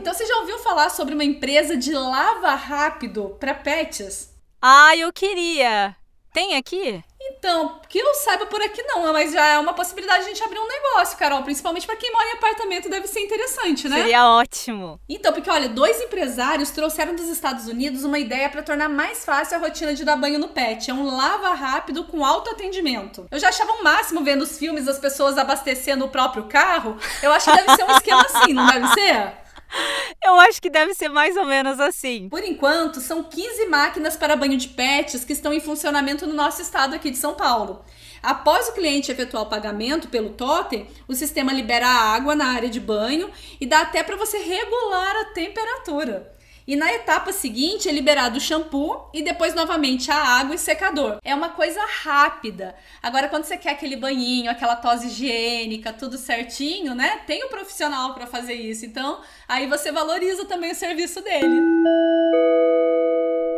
Então 0.00 0.14
você 0.14 0.24
já 0.24 0.34
ouviu 0.38 0.58
falar 0.60 0.88
sobre 0.88 1.12
uma 1.12 1.22
empresa 1.22 1.76
de 1.76 1.92
lava 1.92 2.54
rápido 2.54 3.36
para 3.38 3.52
pets? 3.52 4.30
Ah, 4.62 4.96
eu 4.96 5.12
queria. 5.12 5.94
Tem 6.32 6.56
aqui? 6.56 7.04
Então, 7.20 7.82
que 7.86 7.98
eu 7.98 8.14
saiba 8.14 8.46
por 8.46 8.62
aqui 8.62 8.82
não, 8.84 9.12
mas 9.12 9.30
já 9.30 9.44
é 9.44 9.58
uma 9.58 9.74
possibilidade 9.74 10.20
de 10.20 10.30
a 10.30 10.32
gente 10.32 10.42
abrir 10.42 10.58
um 10.58 10.66
negócio, 10.66 11.18
Carol. 11.18 11.42
Principalmente 11.42 11.86
para 11.86 11.96
quem 11.96 12.10
mora 12.10 12.28
em 12.28 12.32
apartamento, 12.32 12.88
deve 12.88 13.08
ser 13.08 13.20
interessante, 13.20 13.90
né? 13.90 13.96
Seria 13.96 14.26
ótimo. 14.26 14.98
Então, 15.06 15.34
porque 15.34 15.50
olha, 15.50 15.68
dois 15.68 16.00
empresários 16.00 16.70
trouxeram 16.70 17.14
dos 17.14 17.28
Estados 17.28 17.66
Unidos 17.66 18.02
uma 18.02 18.18
ideia 18.18 18.48
para 18.48 18.62
tornar 18.62 18.88
mais 18.88 19.22
fácil 19.22 19.58
a 19.58 19.60
rotina 19.60 19.92
de 19.92 20.02
dar 20.02 20.16
banho 20.16 20.38
no 20.38 20.48
pet. 20.48 20.90
É 20.90 20.94
um 20.94 21.14
lava 21.14 21.52
rápido 21.52 22.04
com 22.04 22.24
autoatendimento. 22.24 23.26
Eu 23.30 23.38
já 23.38 23.50
achava 23.50 23.72
o 23.72 23.80
um 23.80 23.82
máximo 23.82 24.24
vendo 24.24 24.42
os 24.42 24.56
filmes 24.56 24.86
das 24.86 24.98
pessoas 24.98 25.36
abastecendo 25.36 26.06
o 26.06 26.08
próprio 26.08 26.44
carro. 26.44 26.96
Eu 27.22 27.32
acho 27.32 27.50
que 27.50 27.56
deve 27.56 27.76
ser 27.76 27.84
um 27.84 27.90
esquema 27.90 28.22
assim, 28.22 28.54
não 28.54 28.66
deve 28.66 28.88
ser? 28.94 29.40
Eu 30.24 30.38
acho 30.40 30.60
que 30.60 30.70
deve 30.70 30.94
ser 30.94 31.08
mais 31.08 31.36
ou 31.36 31.46
menos 31.46 31.80
assim. 31.80 32.28
Por 32.28 32.44
enquanto, 32.44 33.00
são 33.00 33.22
15 33.22 33.66
máquinas 33.66 34.16
para 34.16 34.36
banho 34.36 34.56
de 34.56 34.68
pets 34.68 35.24
que 35.24 35.32
estão 35.32 35.52
em 35.52 35.60
funcionamento 35.60 36.26
no 36.26 36.34
nosso 36.34 36.60
estado 36.62 36.94
aqui 36.94 37.10
de 37.10 37.18
São 37.18 37.34
Paulo. 37.34 37.84
Após 38.22 38.68
o 38.68 38.72
cliente 38.72 39.10
efetuar 39.10 39.44
o 39.44 39.48
pagamento 39.48 40.08
pelo 40.08 40.30
totem, 40.30 40.86
o 41.08 41.14
sistema 41.14 41.52
libera 41.52 41.86
a 41.86 42.14
água 42.14 42.34
na 42.34 42.46
área 42.46 42.68
de 42.68 42.78
banho 42.78 43.30
e 43.60 43.66
dá 43.66 43.80
até 43.80 44.02
para 44.02 44.16
você 44.16 44.38
regular 44.38 45.16
a 45.16 45.32
temperatura. 45.32 46.39
E 46.70 46.76
na 46.76 46.94
etapa 46.94 47.32
seguinte 47.32 47.88
é 47.88 47.92
liberado 47.92 48.38
o 48.38 48.40
shampoo 48.40 49.10
e 49.12 49.22
depois 49.22 49.56
novamente 49.56 50.08
a 50.08 50.14
água 50.14 50.54
e 50.54 50.58
secador. 50.58 51.18
É 51.24 51.34
uma 51.34 51.48
coisa 51.48 51.80
rápida. 52.04 52.76
Agora, 53.02 53.28
quando 53.28 53.42
você 53.42 53.56
quer 53.56 53.70
aquele 53.70 53.96
banhinho, 53.96 54.48
aquela 54.48 54.76
tosse 54.76 55.08
higiênica, 55.08 55.92
tudo 55.92 56.16
certinho, 56.16 56.94
né? 56.94 57.22
Tem 57.26 57.44
um 57.44 57.48
profissional 57.48 58.14
para 58.14 58.24
fazer 58.24 58.54
isso. 58.54 58.86
Então, 58.86 59.20
aí 59.48 59.66
você 59.66 59.90
valoriza 59.90 60.44
também 60.44 60.70
o 60.70 60.74
serviço 60.76 61.20
dele. 61.20 61.60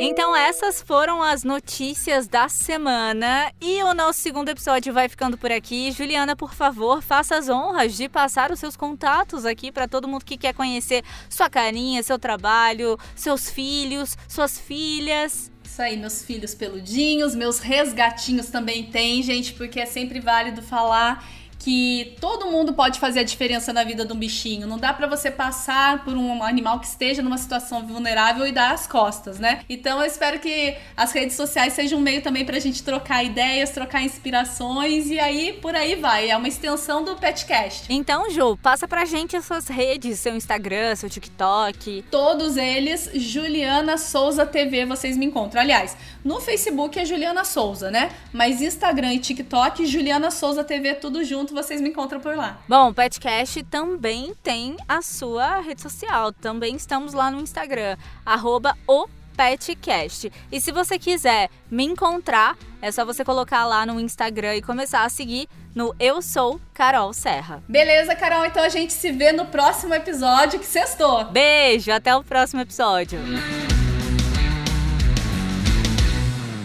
Então 0.04 0.34
essas 0.34 0.82
foram 0.82 1.22
as 1.22 1.44
notícias 1.44 2.26
da 2.26 2.48
semana 2.48 3.52
e 3.60 3.80
o 3.84 3.94
nosso 3.94 4.18
segundo 4.18 4.48
episódio 4.48 4.92
vai 4.92 5.08
ficando 5.08 5.38
por 5.38 5.52
aqui. 5.52 5.92
Juliana, 5.92 6.34
por 6.34 6.54
favor, 6.54 7.00
faça 7.00 7.36
as 7.36 7.48
honras 7.48 7.96
de 7.96 8.08
passar 8.08 8.50
os 8.50 8.58
seus 8.58 8.76
contatos 8.76 9.46
aqui 9.46 9.70
para 9.70 9.86
todo 9.86 10.08
mundo 10.08 10.24
que 10.24 10.36
quer 10.36 10.54
conhecer 10.54 11.04
sua 11.30 11.48
carinha, 11.48 12.02
seu 12.02 12.18
trabalho, 12.18 12.98
seus 13.14 13.48
filhos, 13.48 14.18
suas 14.26 14.58
filhas. 14.58 15.52
Isso 15.62 15.80
aí, 15.80 15.96
meus 15.96 16.24
filhos 16.24 16.52
peludinhos, 16.52 17.36
meus 17.36 17.60
resgatinhos 17.60 18.48
também 18.48 18.82
tem, 18.82 19.22
gente, 19.22 19.52
porque 19.52 19.78
é 19.78 19.86
sempre 19.86 20.18
válido 20.18 20.62
falar 20.62 21.24
que 21.62 22.16
todo 22.20 22.46
mundo 22.46 22.72
pode 22.72 22.98
fazer 22.98 23.20
a 23.20 23.22
diferença 23.22 23.72
na 23.72 23.84
vida 23.84 24.04
de 24.04 24.12
um 24.12 24.16
bichinho. 24.16 24.66
Não 24.66 24.78
dá 24.78 24.92
para 24.92 25.06
você 25.06 25.30
passar 25.30 26.04
por 26.04 26.16
um 26.16 26.42
animal 26.42 26.80
que 26.80 26.86
esteja 26.86 27.22
numa 27.22 27.38
situação 27.38 27.86
vulnerável 27.86 28.44
e 28.44 28.50
dar 28.50 28.72
as 28.72 28.86
costas, 28.88 29.38
né? 29.38 29.60
Então 29.68 30.00
eu 30.00 30.06
espero 30.06 30.40
que 30.40 30.76
as 30.96 31.12
redes 31.12 31.36
sociais 31.36 31.72
sejam 31.72 32.00
um 32.00 32.02
meio 32.02 32.20
também 32.20 32.44
pra 32.44 32.58
gente 32.58 32.82
trocar 32.82 33.22
ideias, 33.22 33.70
trocar 33.70 34.02
inspirações 34.02 35.08
e 35.08 35.20
aí 35.20 35.52
por 35.52 35.76
aí 35.76 35.94
vai. 35.94 36.30
É 36.30 36.36
uma 36.36 36.48
extensão 36.48 37.04
do 37.04 37.14
Petcast. 37.14 37.86
Então, 37.88 38.28
Ju, 38.30 38.56
passa 38.60 38.88
pra 38.88 39.04
gente 39.04 39.36
as 39.36 39.44
suas 39.44 39.68
redes, 39.68 40.18
seu 40.18 40.34
Instagram, 40.34 40.96
seu 40.96 41.08
TikTok. 41.08 42.04
Todos 42.10 42.56
eles, 42.56 43.08
Juliana 43.14 43.96
Souza 43.96 44.44
TV, 44.44 44.84
vocês 44.84 45.16
me 45.16 45.26
encontram. 45.26 45.60
Aliás, 45.60 45.96
no 46.24 46.40
Facebook 46.40 46.98
é 46.98 47.04
Juliana 47.04 47.44
Souza, 47.44 47.90
né? 47.90 48.10
Mas 48.32 48.60
Instagram 48.60 49.14
e 49.14 49.18
TikTok, 49.20 49.86
Juliana 49.86 50.30
Souza 50.30 50.64
TV, 50.64 50.94
tudo 50.94 51.22
junto 51.22 51.51
vocês 51.52 51.80
me 51.80 51.90
encontram 51.90 52.20
por 52.20 52.36
lá. 52.36 52.58
Bom, 52.68 52.90
o 52.90 52.94
Petcast 52.94 53.62
também 53.64 54.34
tem 54.42 54.76
a 54.88 55.02
sua 55.02 55.60
rede 55.60 55.82
social. 55.82 56.32
Também 56.32 56.76
estamos 56.76 57.12
lá 57.12 57.30
no 57.30 57.40
Instagram, 57.40 57.96
arroba 58.24 58.76
o 58.86 59.06
Petcast. 59.36 60.30
E 60.50 60.60
se 60.60 60.70
você 60.72 60.98
quiser 60.98 61.50
me 61.70 61.84
encontrar, 61.84 62.56
é 62.80 62.90
só 62.90 63.04
você 63.04 63.24
colocar 63.24 63.64
lá 63.66 63.84
no 63.86 63.98
Instagram 64.00 64.56
e 64.56 64.62
começar 64.62 65.04
a 65.04 65.08
seguir 65.08 65.48
no 65.74 65.94
Eu 65.98 66.20
Sou 66.20 66.60
Carol 66.74 67.12
Serra. 67.12 67.62
Beleza, 67.68 68.14
Carol? 68.14 68.44
Então 68.44 68.62
a 68.62 68.68
gente 68.68 68.92
se 68.92 69.10
vê 69.10 69.32
no 69.32 69.46
próximo 69.46 69.94
episódio 69.94 70.58
que 70.58 70.66
sextou. 70.66 71.24
Beijo, 71.26 71.90
até 71.90 72.14
o 72.14 72.22
próximo 72.22 72.60
episódio. 72.60 73.18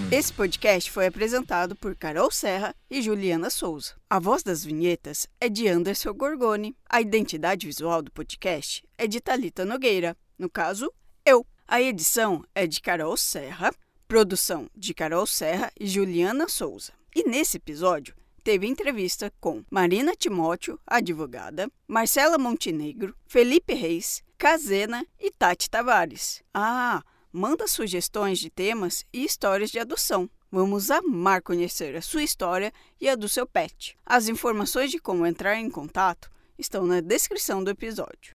Esse 0.10 0.32
podcast 0.32 0.90
foi 0.90 1.06
apresentado 1.06 1.76
por 1.76 1.94
Carol 1.94 2.32
Serra 2.32 2.74
e 2.90 3.02
Juliana 3.02 3.50
Souza. 3.50 3.94
A 4.10 4.20
voz 4.20 4.42
das 4.42 4.64
vinhetas 4.64 5.28
é 5.38 5.50
de 5.50 5.68
Anderson 5.68 6.14
Gorgoni. 6.14 6.78
A 6.88 7.02
identidade 7.02 7.68
visual 7.68 8.02
do 8.02 8.10
podcast 8.10 8.88
é 8.98 9.06
de 9.06 9.20
Talita 9.20 9.66
Nogueira, 9.66 10.16
no 10.40 10.50
caso, 10.50 10.90
eu. 11.26 11.46
A 11.68 11.82
edição 11.82 12.42
é 12.56 12.66
de 12.66 12.80
Carol 12.80 13.18
Serra, 13.18 13.70
produção 14.08 14.70
de 14.74 14.94
Carol 14.94 15.28
Serra 15.28 15.74
e 15.78 15.86
Juliana 15.86 16.48
Souza. 16.48 16.94
E 17.14 17.28
nesse 17.28 17.58
episódio 17.58 18.16
teve 18.46 18.66
entrevista 18.66 19.30
com 19.42 19.62
Marina 19.70 20.16
Timóteo, 20.16 20.80
advogada, 20.88 21.70
Marcela 21.86 22.38
Montenegro, 22.38 23.14
Felipe 23.28 23.74
Reis, 23.74 24.24
Casena 24.38 25.06
e 25.20 25.30
Tati 25.32 25.70
Tavares. 25.70 26.42
Ah, 26.54 27.04
manda 27.38 27.68
sugestões 27.68 28.40
de 28.40 28.50
temas 28.50 29.06
e 29.14 29.24
histórias 29.24 29.70
de 29.70 29.78
adoção. 29.78 30.28
Vamos 30.52 30.90
amar 30.90 31.44
conhecer 31.44 31.96
a 31.96 32.02
sua 32.02 32.24
história 32.24 32.74
e 33.00 33.08
a 33.08 33.14
do 33.14 33.30
seu 33.30 33.46
pet. 33.46 33.96
As 34.04 34.28
informações 34.28 34.90
de 34.90 34.98
como 34.98 35.24
entrar 35.24 35.56
em 35.56 35.70
contato 35.70 36.32
estão 36.58 36.88
na 36.88 37.00
descrição 37.00 37.64
do 37.64 37.70
episódio. 37.70 38.18